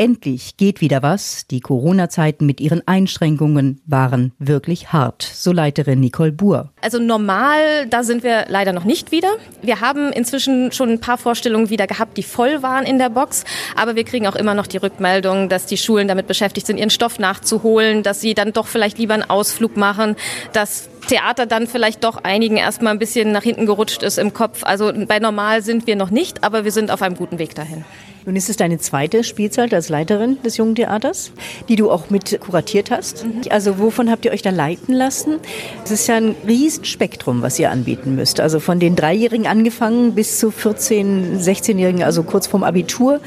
Endlich 0.00 0.56
geht 0.56 0.80
wieder 0.80 1.02
was. 1.02 1.46
Die 1.48 1.60
Corona-Zeiten 1.60 2.46
mit 2.46 2.58
ihren 2.58 2.80
Einschränkungen 2.88 3.82
waren 3.84 4.32
wirklich 4.38 4.94
hart, 4.94 5.20
so 5.22 5.52
Leiterin 5.52 6.00
Nicole 6.00 6.32
Buhr. 6.32 6.72
Also 6.80 6.98
normal, 6.98 7.86
da 7.90 8.02
sind 8.02 8.22
wir 8.22 8.46
leider 8.48 8.72
noch 8.72 8.84
nicht 8.84 9.12
wieder. 9.12 9.28
Wir 9.60 9.82
haben 9.82 10.10
inzwischen 10.10 10.72
schon 10.72 10.88
ein 10.88 11.00
paar 11.00 11.18
Vorstellungen 11.18 11.68
wieder 11.68 11.86
gehabt, 11.86 12.16
die 12.16 12.22
voll 12.22 12.62
waren 12.62 12.86
in 12.86 12.96
der 12.96 13.10
Box. 13.10 13.44
Aber 13.76 13.94
wir 13.94 14.04
kriegen 14.04 14.26
auch 14.26 14.36
immer 14.36 14.54
noch 14.54 14.66
die 14.66 14.78
Rückmeldung, 14.78 15.50
dass 15.50 15.66
die 15.66 15.76
Schulen 15.76 16.08
damit 16.08 16.26
beschäftigt 16.26 16.66
sind, 16.66 16.78
ihren 16.78 16.88
Stoff 16.88 17.18
nachzuholen, 17.18 18.02
dass 18.02 18.22
sie 18.22 18.32
dann 18.32 18.54
doch 18.54 18.68
vielleicht 18.68 18.96
lieber 18.96 19.12
einen 19.12 19.28
Ausflug 19.28 19.76
machen, 19.76 20.16
dass 20.54 20.88
Theater 21.08 21.44
dann 21.44 21.66
vielleicht 21.66 22.04
doch 22.04 22.24
einigen 22.24 22.56
erstmal 22.56 22.94
ein 22.94 22.98
bisschen 22.98 23.32
nach 23.32 23.42
hinten 23.42 23.66
gerutscht 23.66 24.02
ist 24.02 24.16
im 24.16 24.32
Kopf. 24.32 24.64
Also 24.64 24.94
bei 25.06 25.18
normal 25.18 25.60
sind 25.60 25.86
wir 25.86 25.96
noch 25.96 26.08
nicht, 26.08 26.42
aber 26.42 26.64
wir 26.64 26.72
sind 26.72 26.90
auf 26.90 27.02
einem 27.02 27.16
guten 27.16 27.38
Weg 27.38 27.54
dahin. 27.54 27.84
Nun 28.26 28.36
ist 28.36 28.50
es 28.50 28.56
deine 28.56 28.78
zweite 28.78 29.24
Spielzeit 29.24 29.72
als 29.72 29.88
Leiterin 29.88 30.38
des 30.42 30.56
Jungen 30.56 30.74
Theaters, 30.74 31.32
die 31.68 31.76
du 31.76 31.90
auch 31.90 32.10
mit 32.10 32.38
kuratiert 32.40 32.90
hast. 32.90 33.24
Mhm. 33.24 33.42
Also 33.50 33.78
wovon 33.78 34.10
habt 34.10 34.24
ihr 34.24 34.32
euch 34.32 34.42
da 34.42 34.50
leiten 34.50 34.94
lassen? 34.94 35.38
Es 35.84 35.90
ist 35.90 36.06
ja 36.06 36.16
ein 36.16 36.34
Riesenspektrum, 36.46 37.42
was 37.42 37.58
ihr 37.58 37.70
anbieten 37.70 38.14
müsst. 38.16 38.40
Also 38.40 38.60
von 38.60 38.78
den 38.78 38.94
Dreijährigen 38.94 39.46
angefangen 39.46 40.14
bis 40.14 40.38
zu 40.38 40.48
14-, 40.48 41.42
16-Jährigen, 41.42 42.02
also 42.02 42.22
kurz 42.22 42.46
vorm 42.46 42.62
Abitur. 42.62 43.20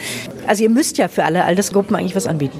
Also 0.47 0.63
ihr 0.63 0.69
müsst 0.69 0.97
ja 0.97 1.07
für 1.07 1.23
alle 1.23 1.43
Altersgruppen 1.43 1.95
eigentlich 1.95 2.15
was 2.15 2.27
anbieten. 2.27 2.59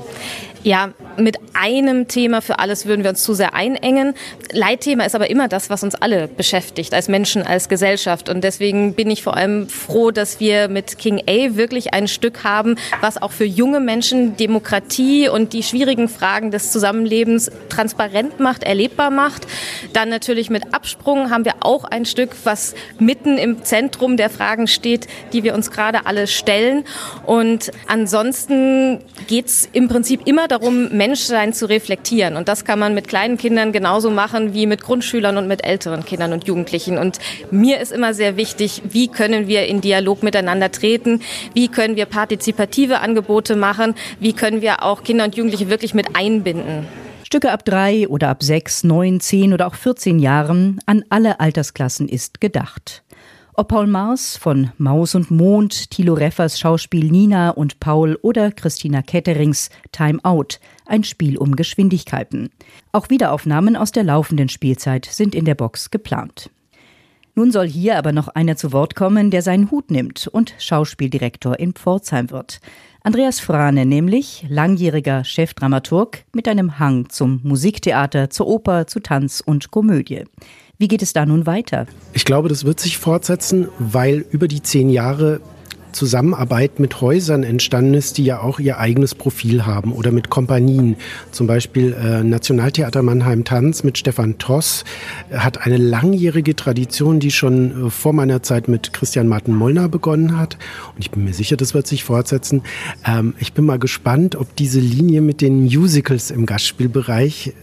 Ja, 0.63 0.93
mit 1.17 1.37
einem 1.53 2.07
Thema 2.07 2.41
für 2.41 2.57
alles 2.57 2.85
würden 2.85 3.03
wir 3.03 3.09
uns 3.09 3.21
zu 3.21 3.33
sehr 3.33 3.53
einengen. 3.53 4.13
Leitthema 4.53 5.03
ist 5.03 5.13
aber 5.13 5.29
immer 5.29 5.49
das, 5.49 5.69
was 5.69 5.83
uns 5.83 5.93
alle 5.93 6.29
beschäftigt, 6.29 6.93
als 6.93 7.09
Menschen, 7.09 7.45
als 7.45 7.67
Gesellschaft. 7.67 8.29
Und 8.29 8.45
deswegen 8.45 8.93
bin 8.93 9.11
ich 9.11 9.23
vor 9.23 9.35
allem 9.35 9.67
froh, 9.67 10.11
dass 10.11 10.39
wir 10.39 10.69
mit 10.69 10.97
King 10.97 11.21
A 11.27 11.55
wirklich 11.55 11.93
ein 11.93 12.07
Stück 12.07 12.45
haben, 12.45 12.77
was 13.01 13.21
auch 13.21 13.31
für 13.31 13.43
junge 13.43 13.81
Menschen 13.81 14.37
Demokratie 14.37 15.27
und 15.27 15.51
die 15.51 15.63
schwierigen 15.63 16.07
Fragen 16.07 16.49
des 16.49 16.71
Zusammenlebens 16.71 17.51
transparent 17.67 18.39
macht, 18.39 18.63
erlebbar 18.63 19.09
macht. 19.09 19.45
Dann 19.91 20.07
natürlich 20.07 20.49
mit 20.49 20.73
Absprung 20.73 21.29
haben 21.29 21.43
wir 21.43 21.55
auch 21.59 21.83
ein 21.83 22.05
Stück, 22.05 22.31
was 22.45 22.73
mitten 22.99 23.37
im 23.37 23.63
Zentrum 23.63 24.15
der 24.15 24.29
Fragen 24.29 24.67
steht, 24.67 25.07
die 25.33 25.43
wir 25.43 25.55
uns 25.55 25.71
gerade 25.71 26.05
alle 26.05 26.25
stellen. 26.25 26.85
Und 27.25 27.71
ansonsten 27.87 29.01
geht 29.27 29.47
es 29.47 29.69
im 29.73 29.89
Prinzip 29.89 30.21
immer 30.25 30.47
darum, 30.53 30.89
Menschsein 30.89 31.51
zu 31.51 31.67
reflektieren. 31.67 32.35
Und 32.35 32.47
das 32.47 32.63
kann 32.63 32.79
man 32.79 32.93
mit 32.93 33.07
kleinen 33.07 33.37
Kindern 33.37 33.71
genauso 33.71 34.09
machen 34.09 34.53
wie 34.53 34.67
mit 34.67 34.81
Grundschülern 34.81 35.37
und 35.37 35.47
mit 35.47 35.65
älteren 35.65 36.05
Kindern 36.05 36.31
und 36.31 36.47
Jugendlichen. 36.47 36.97
Und 36.97 37.19
mir 37.51 37.79
ist 37.79 37.91
immer 37.91 38.13
sehr 38.13 38.37
wichtig, 38.37 38.81
wie 38.89 39.07
können 39.07 39.47
wir 39.47 39.65
in 39.65 39.81
Dialog 39.81 40.23
miteinander 40.23 40.71
treten? 40.71 41.21
Wie 41.53 41.67
können 41.67 41.95
wir 41.95 42.05
partizipative 42.05 42.99
Angebote 42.99 43.55
machen? 43.55 43.95
Wie 44.19 44.33
können 44.33 44.61
wir 44.61 44.83
auch 44.83 45.03
Kinder 45.03 45.25
und 45.25 45.35
Jugendliche 45.35 45.69
wirklich 45.69 45.93
mit 45.93 46.15
einbinden? 46.15 46.87
Stücke 47.23 47.51
ab 47.51 47.65
drei 47.65 48.07
oder 48.07 48.29
ab 48.29 48.43
sechs, 48.43 48.83
neun, 48.83 49.19
zehn 49.19 49.53
oder 49.53 49.65
auch 49.65 49.75
14 49.75 50.19
Jahren 50.19 50.79
an 50.85 51.03
alle 51.09 51.39
Altersklassen 51.39 52.07
ist 52.07 52.41
gedacht. 52.41 53.03
Ob 53.55 53.67
Paul 53.67 53.85
Mars 53.85 54.35
von 54.35 54.71
Maus 54.79 55.13
und 55.13 55.29
Mond, 55.29 55.91
Thilo 55.91 56.15
Reffers 56.15 56.59
Schauspiel 56.59 57.11
Nina 57.11 57.51
und 57.51 57.79
Paul 57.79 58.17
oder 58.23 58.51
Christina 58.51 59.03
Ketterings 59.03 59.69
Time 59.91 60.17
Out, 60.23 60.59
ein 60.87 61.03
Spiel 61.03 61.37
um 61.37 61.55
Geschwindigkeiten. 61.55 62.49
Auch 62.91 63.11
Wiederaufnahmen 63.11 63.75
aus 63.75 63.91
der 63.91 64.05
laufenden 64.05 64.49
Spielzeit 64.49 65.05
sind 65.05 65.35
in 65.35 65.45
der 65.45 65.53
Box 65.53 65.91
geplant. 65.91 66.49
Nun 67.35 67.51
soll 67.51 67.67
hier 67.67 67.99
aber 67.99 68.11
noch 68.11 68.27
einer 68.27 68.55
zu 68.55 68.71
Wort 68.71 68.95
kommen, 68.95 69.29
der 69.29 69.43
seinen 69.43 69.69
Hut 69.69 69.91
nimmt 69.91 70.27
und 70.27 70.55
Schauspieldirektor 70.57 71.59
in 71.59 71.73
Pforzheim 71.73 72.31
wird. 72.31 72.59
Andreas 73.03 73.39
Frane 73.39 73.85
nämlich, 73.85 74.45
langjähriger 74.49 75.23
Chefdramaturg 75.23 76.25
mit 76.33 76.47
einem 76.47 76.79
Hang 76.79 77.09
zum 77.09 77.39
Musiktheater, 77.43 78.31
zur 78.31 78.47
Oper, 78.47 78.87
zu 78.87 78.99
Tanz 78.99 79.43
und 79.45 79.69
Komödie. 79.69 80.23
Wie 80.79 80.87
geht 80.87 81.03
es 81.03 81.13
da 81.13 81.25
nun 81.25 81.45
weiter? 81.45 81.85
Ich 82.13 82.25
glaube, 82.25 82.49
das 82.49 82.65
wird 82.65 82.79
sich 82.79 82.97
fortsetzen, 82.97 83.67
weil 83.77 84.25
über 84.31 84.47
die 84.47 84.63
zehn 84.63 84.89
Jahre 84.89 85.39
Zusammenarbeit 85.91 86.79
mit 86.79 87.01
Häusern 87.01 87.43
entstanden 87.43 87.93
ist, 87.93 88.17
die 88.17 88.25
ja 88.25 88.41
auch 88.41 88.59
ihr 88.59 88.79
eigenes 88.79 89.13
Profil 89.13 89.65
haben 89.65 89.93
oder 89.93 90.11
mit 90.11 90.29
Kompanien. 90.29 90.95
Zum 91.31 91.47
Beispiel 91.47 91.93
äh, 91.93 92.23
Nationaltheater 92.23 93.03
Mannheim 93.03 93.43
Tanz 93.43 93.83
mit 93.83 93.99
Stefan 93.99 94.39
Toss 94.39 94.83
hat 95.31 95.65
eine 95.65 95.77
langjährige 95.77 96.55
Tradition, 96.55 97.19
die 97.19 97.29
schon 97.31 97.87
äh, 97.87 97.89
vor 97.89 98.13
meiner 98.13 98.43
Zeit 98.43 98.67
mit 98.67 98.91
Christian 98.93 99.27
Martin 99.27 99.55
Mollner 99.55 99.87
begonnen 99.87 100.37
hat. 100.37 100.57
Und 100.95 101.01
ich 101.01 101.11
bin 101.11 101.23
mir 101.23 101.33
sicher, 101.33 101.55
das 101.55 101.73
wird 101.73 101.87
sich 101.87 102.03
fortsetzen. 102.03 102.63
Ähm, 103.05 103.35
ich 103.39 103.53
bin 103.53 103.65
mal 103.65 103.79
gespannt, 103.79 104.35
ob 104.35 104.55
diese 104.55 104.79
Linie 104.79 105.21
mit 105.21 105.41
den 105.41 105.65
Musicals 105.65 106.31
im 106.31 106.47
Gastspielbereich 106.47 107.53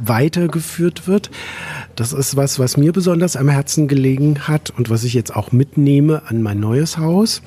weitergeführt 0.00 1.06
wird. 1.06 1.30
Das 1.96 2.12
ist 2.12 2.34
was, 2.36 2.58
was 2.58 2.76
mir 2.76 2.92
besonders 2.92 3.36
am 3.36 3.48
Herzen 3.48 3.86
gelegen 3.86 4.48
hat 4.48 4.70
und 4.76 4.90
was 4.90 5.04
ich 5.04 5.14
jetzt 5.14 5.34
auch 5.34 5.52
mitnehme 5.52 6.22
an 6.26 6.42
mein 6.42 6.58
neues 6.58 6.98
Haus. 6.98 7.40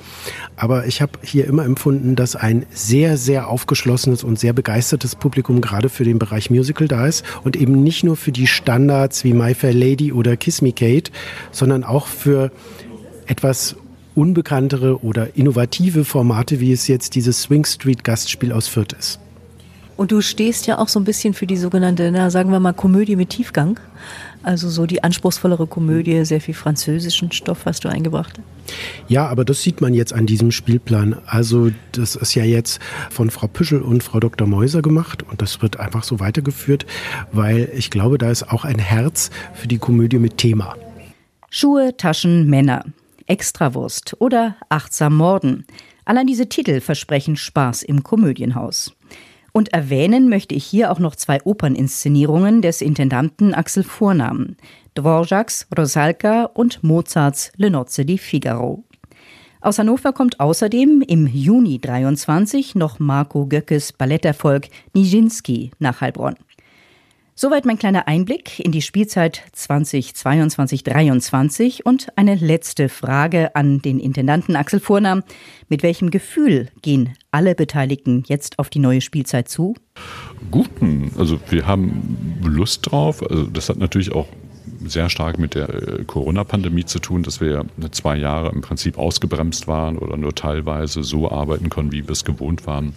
Aber 0.56 0.86
ich 0.86 1.02
habe 1.02 1.12
hier 1.22 1.46
immer 1.46 1.64
empfunden, 1.64 2.16
dass 2.16 2.34
ein 2.34 2.64
sehr, 2.70 3.18
sehr 3.18 3.48
aufgeschlossenes 3.48 4.24
und 4.24 4.38
sehr 4.38 4.54
begeistertes 4.54 5.16
Publikum 5.16 5.60
gerade 5.60 5.90
für 5.90 6.04
den 6.04 6.18
Bereich 6.18 6.50
Musical 6.50 6.88
da 6.88 7.06
ist 7.06 7.24
und 7.44 7.56
eben 7.56 7.82
nicht 7.82 8.04
nur 8.04 8.16
für 8.16 8.32
die 8.32 8.46
Standards 8.46 9.22
wie 9.22 9.34
My 9.34 9.54
Fair 9.54 9.74
Lady 9.74 10.12
oder 10.12 10.36
Kiss 10.36 10.62
Me 10.62 10.72
Kate, 10.72 11.10
sondern 11.52 11.84
auch 11.84 12.06
für 12.06 12.50
etwas 13.26 13.76
unbekanntere 14.14 15.04
oder 15.04 15.36
innovative 15.36 16.04
Formate, 16.04 16.58
wie 16.58 16.72
es 16.72 16.88
jetzt 16.88 17.14
dieses 17.14 17.42
Swing 17.42 17.66
Street 17.66 18.02
Gastspiel 18.02 18.52
aus 18.52 18.66
Fürth 18.66 18.94
ist. 18.98 19.20
Und 19.98 20.12
du 20.12 20.20
stehst 20.20 20.68
ja 20.68 20.78
auch 20.78 20.86
so 20.86 21.00
ein 21.00 21.04
bisschen 21.04 21.34
für 21.34 21.46
die 21.46 21.56
sogenannte, 21.56 22.10
na, 22.12 22.30
sagen 22.30 22.52
wir 22.52 22.60
mal, 22.60 22.72
Komödie 22.72 23.16
mit 23.16 23.30
Tiefgang. 23.30 23.80
Also 24.42 24.68
so 24.68 24.86
die 24.86 25.02
anspruchsvollere 25.02 25.66
Komödie, 25.66 26.24
sehr 26.24 26.40
viel 26.40 26.54
französischen 26.54 27.32
Stoff 27.32 27.66
hast 27.66 27.84
du 27.84 27.88
eingebracht. 27.88 28.40
Ja, 29.08 29.26
aber 29.26 29.44
das 29.44 29.62
sieht 29.62 29.80
man 29.80 29.94
jetzt 29.94 30.12
an 30.12 30.26
diesem 30.26 30.50
Spielplan. 30.50 31.16
Also 31.26 31.70
das 31.92 32.14
ist 32.14 32.34
ja 32.34 32.44
jetzt 32.44 32.80
von 33.10 33.30
Frau 33.30 33.46
Püschel 33.46 33.82
und 33.82 34.02
Frau 34.02 34.20
Dr. 34.20 34.46
Mäuser 34.46 34.82
gemacht 34.82 35.22
und 35.22 35.42
das 35.42 35.62
wird 35.62 35.80
einfach 35.80 36.04
so 36.04 36.20
weitergeführt, 36.20 36.86
weil 37.32 37.68
ich 37.74 37.90
glaube, 37.90 38.18
da 38.18 38.30
ist 38.30 38.50
auch 38.50 38.64
ein 38.64 38.78
Herz 38.78 39.30
für 39.54 39.68
die 39.68 39.78
Komödie 39.78 40.18
mit 40.18 40.38
Thema. 40.38 40.76
Schuhe, 41.50 41.96
Taschen, 41.96 42.48
Männer, 42.48 42.84
Extrawurst 43.26 44.16
oder 44.20 44.56
achtsam 44.68 45.16
Morden. 45.16 45.66
Allein 46.04 46.26
diese 46.26 46.48
Titel 46.48 46.80
versprechen 46.80 47.36
Spaß 47.36 47.82
im 47.82 48.02
Komödienhaus. 48.02 48.92
Und 49.58 49.72
erwähnen 49.72 50.28
möchte 50.28 50.54
ich 50.54 50.64
hier 50.64 50.92
auch 50.92 51.00
noch 51.00 51.16
zwei 51.16 51.42
Operninszenierungen 51.42 52.62
des 52.62 52.80
Intendanten 52.80 53.54
Axel 53.54 53.82
Vornamen, 53.82 54.56
Dvorak's 54.94 55.66
Rosalka 55.76 56.44
und 56.44 56.84
Mozarts 56.84 57.50
Le 57.56 57.68
Nozze 57.68 58.04
di 58.04 58.18
Figaro. 58.18 58.84
Aus 59.60 59.80
Hannover 59.80 60.12
kommt 60.12 60.38
außerdem 60.38 61.02
im 61.04 61.26
Juni 61.26 61.80
23 61.80 62.76
noch 62.76 63.00
Marco 63.00 63.46
Göckes 63.46 63.92
Balletterfolg 63.92 64.68
Nijinsky 64.94 65.72
nach 65.80 66.02
Heilbronn. 66.02 66.36
Soweit 67.40 67.66
mein 67.66 67.78
kleiner 67.78 68.08
Einblick 68.08 68.58
in 68.58 68.72
die 68.72 68.82
Spielzeit 68.82 69.44
2022-23 69.54 71.84
und 71.84 72.08
eine 72.16 72.34
letzte 72.34 72.88
Frage 72.88 73.54
an 73.54 73.80
den 73.80 74.00
Intendanten 74.00 74.56
Axel 74.56 74.80
Vornam. 74.80 75.22
Mit 75.68 75.84
welchem 75.84 76.10
Gefühl 76.10 76.66
gehen 76.82 77.10
alle 77.30 77.54
Beteiligten 77.54 78.24
jetzt 78.26 78.58
auf 78.58 78.70
die 78.70 78.80
neue 78.80 79.00
Spielzeit 79.00 79.48
zu? 79.48 79.76
Guten. 80.50 81.12
Also 81.16 81.38
wir 81.48 81.64
haben 81.64 82.40
Lust 82.42 82.90
drauf. 82.90 83.22
Also 83.22 83.44
das 83.44 83.68
hat 83.68 83.76
natürlich 83.76 84.10
auch 84.10 84.26
sehr 84.84 85.08
stark 85.10 85.38
mit 85.38 85.54
der 85.54 85.68
äh, 85.68 86.04
Corona-Pandemie 86.04 86.84
zu 86.84 86.98
tun, 86.98 87.22
dass 87.22 87.40
wir 87.40 87.66
zwei 87.90 88.16
Jahre 88.16 88.50
im 88.50 88.60
Prinzip 88.60 88.98
ausgebremst 88.98 89.66
waren 89.68 89.98
oder 89.98 90.16
nur 90.16 90.34
teilweise 90.34 91.02
so 91.02 91.30
arbeiten 91.30 91.68
konnten, 91.68 91.92
wie 91.92 92.04
wir 92.04 92.12
es 92.12 92.24
gewohnt 92.24 92.66
waren. 92.66 92.94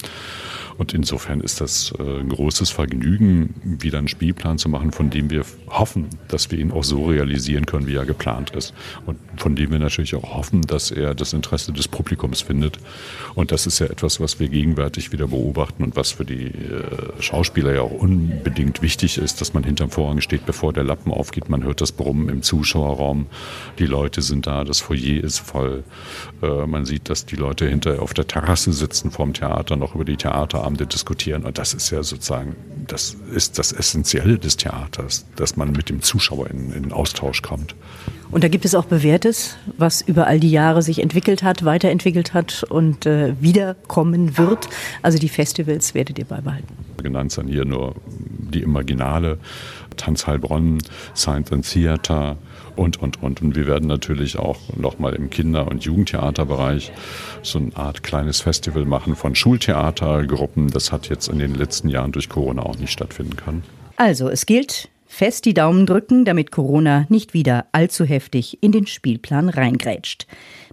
Und 0.78 0.96
insofern 0.96 1.42
ist 1.42 1.62
das 1.62 1.94
äh, 2.00 2.22
ein 2.22 2.30
großes 2.30 2.72
Vergnügen, 2.72 3.54
wieder 3.64 4.00
einen 4.00 4.08
Spielplan 4.08 4.58
zu 4.58 4.68
machen, 4.68 4.92
von 4.92 5.12
dem 5.12 5.30
wir 5.30 5.46
hoffen, 5.70 6.08
dass 6.28 6.50
wir 6.50 6.58
ihn 6.58 6.72
auch 6.72 6.84
so 6.84 7.06
realisieren 7.06 7.68
können, 7.68 7.86
wie 7.86 7.96
er 7.96 8.06
geplant 8.06 8.52
ist. 8.52 8.74
Und 9.06 9.20
von 9.38 9.56
dem 9.56 9.72
wir 9.72 9.78
natürlich 9.78 10.16
auch 10.16 10.36
hoffen, 10.36 10.62
dass 10.62 10.90
er 10.90 11.14
das 11.14 11.34
Interesse 11.34 11.72
des 11.72 11.88
Publikums 11.88 12.42
findet. 12.42 12.80
Und 13.36 13.52
das 13.52 13.68
ist 13.68 13.78
ja 13.78 13.86
etwas, 13.88 14.20
was 14.20 14.40
wir 14.40 14.50
gegenwärtig 14.50 15.12
wieder 15.12 15.28
beobachten 15.28 15.84
und 15.84 15.96
was 15.96 16.14
für 16.14 16.26
die 16.26 16.48
äh, 16.48 17.22
Schauspieler 17.22 17.74
ja 17.76 17.82
auch 17.82 17.92
unbedingt 17.92 18.82
wichtig 18.82 19.18
ist, 19.18 19.40
dass 19.40 19.54
man 19.54 19.64
hinterm 19.64 19.92
Vorhang 19.92 20.22
steht, 20.22 20.48
bevor 20.48 20.74
der 20.74 20.84
Lappen 20.84 21.12
aufgeht. 21.12 21.50
Man 21.50 21.64
hört 21.64 21.71
das 21.76 21.92
Brummen 21.92 22.30
im 22.30 22.42
Zuschauerraum. 22.42 23.28
Die 23.80 23.86
Leute 23.86 24.22
sind 24.22 24.48
da, 24.48 24.64
das 24.64 24.80
Foyer 24.80 25.24
ist 25.24 25.40
voll. 25.40 25.84
Äh, 26.42 26.66
man 26.68 26.86
sieht, 26.86 27.10
dass 27.10 27.26
die 27.26 27.36
Leute 27.36 27.68
hinter 27.68 28.02
auf 28.02 28.14
der 28.14 28.28
Terrasse 28.28 28.74
sitzen 28.74 29.12
vorm 29.12 29.34
Theater, 29.34 29.76
noch 29.76 29.96
über 29.96 30.06
die 30.06 30.18
Theaterabende 30.18 30.88
diskutieren. 30.88 31.46
Und 31.46 31.58
das 31.58 31.74
ist 31.74 31.90
ja 31.90 32.04
sozusagen, 32.04 32.56
das 32.88 33.16
ist 33.34 33.60
das 33.60 33.72
Essentielle 33.72 34.38
des 34.38 34.58
Theaters, 34.58 35.26
dass 35.36 35.58
man 35.58 35.72
mit 35.72 35.90
dem 35.90 36.02
Zuschauer 36.02 36.50
in, 36.50 36.72
in 36.74 36.92
Austausch 36.92 37.42
kommt. 37.42 37.76
Und 38.32 38.46
da 38.46 38.48
gibt 38.48 38.64
es 38.64 38.76
auch 38.76 38.86
Bewährtes, 38.86 39.58
was 39.78 40.02
über 40.02 40.26
all 40.26 40.40
die 40.40 40.52
Jahre 40.52 40.82
sich 40.82 41.00
entwickelt 41.00 41.44
hat, 41.44 41.66
weiterentwickelt 41.66 42.34
hat 42.34 42.64
und 42.64 43.06
äh, 43.06 43.34
wiederkommen 43.42 44.38
wird. 44.38 44.70
Also 45.02 45.20
die 45.20 45.28
Festivals 45.28 45.94
werdet 45.94 46.18
ihr 46.18 46.26
beibehalten. 46.26 46.74
Genannt 47.04 47.34
sind 47.34 47.50
hier 47.50 47.66
nur 47.66 47.96
die 48.08 48.62
Imaginale, 48.62 49.38
Tanzheilbronn, 49.98 50.80
Science 51.16 51.52
and 51.52 51.70
Theater, 51.70 52.38
und, 52.76 53.02
und, 53.02 53.22
und. 53.22 53.42
Und 53.42 53.56
wir 53.56 53.68
werden 53.68 53.88
natürlich 53.88 54.38
auch 54.38 54.58
nochmal 54.76 55.14
im 55.14 55.30
Kinder- 55.30 55.68
und 55.68 55.84
Jugendtheaterbereich 55.84 56.92
so 57.42 57.60
eine 57.60 57.76
Art 57.76 58.04
kleines 58.04 58.42
Festival 58.42 58.86
machen 58.86 59.16
von 59.16 59.36
Schultheatergruppen. 59.36 60.70
Das 60.70 60.92
hat 60.92 61.10
jetzt 61.10 61.28
in 61.28 61.40
den 61.40 61.56
letzten 61.56 61.90
Jahren 61.90 62.12
durch 62.12 62.30
Corona 62.30 62.64
auch 62.64 62.78
nicht 62.78 62.92
stattfinden 62.92 63.36
können. 63.36 63.64
Also, 63.98 64.30
es 64.30 64.46
gilt, 64.46 64.90
fest 65.06 65.46
die 65.46 65.54
Daumen 65.54 65.86
drücken, 65.86 66.26
damit 66.26 66.52
Corona 66.52 67.06
nicht 67.10 67.34
wieder 67.34 67.66
allzu 67.72 68.06
heftig 68.06 68.58
in 68.62 68.72
den 68.72 68.88
Spielplan 68.88 69.50
reingrätscht. 69.50 70.28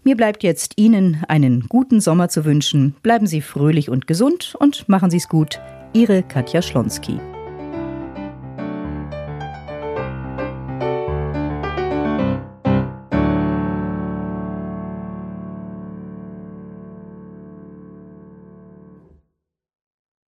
Mir 0.05 0.17
bleibt 0.17 0.43
jetzt 0.43 0.75
Ihnen 0.77 1.23
einen 1.29 1.67
guten 1.69 2.01
Sommer 2.01 2.29
zu 2.29 2.45
wünschen. 2.45 2.95
Bleiben 3.03 3.27
Sie 3.27 3.43
fröhlich 3.43 3.91
und 3.91 4.07
gesund 4.07 4.55
und 4.59 4.89
machen 4.89 5.11
Sie 5.11 5.19
es 5.19 5.29
gut. 5.29 5.61
Ihre 5.93 6.23
Katja 6.23 6.63
Schlonski. 6.63 7.19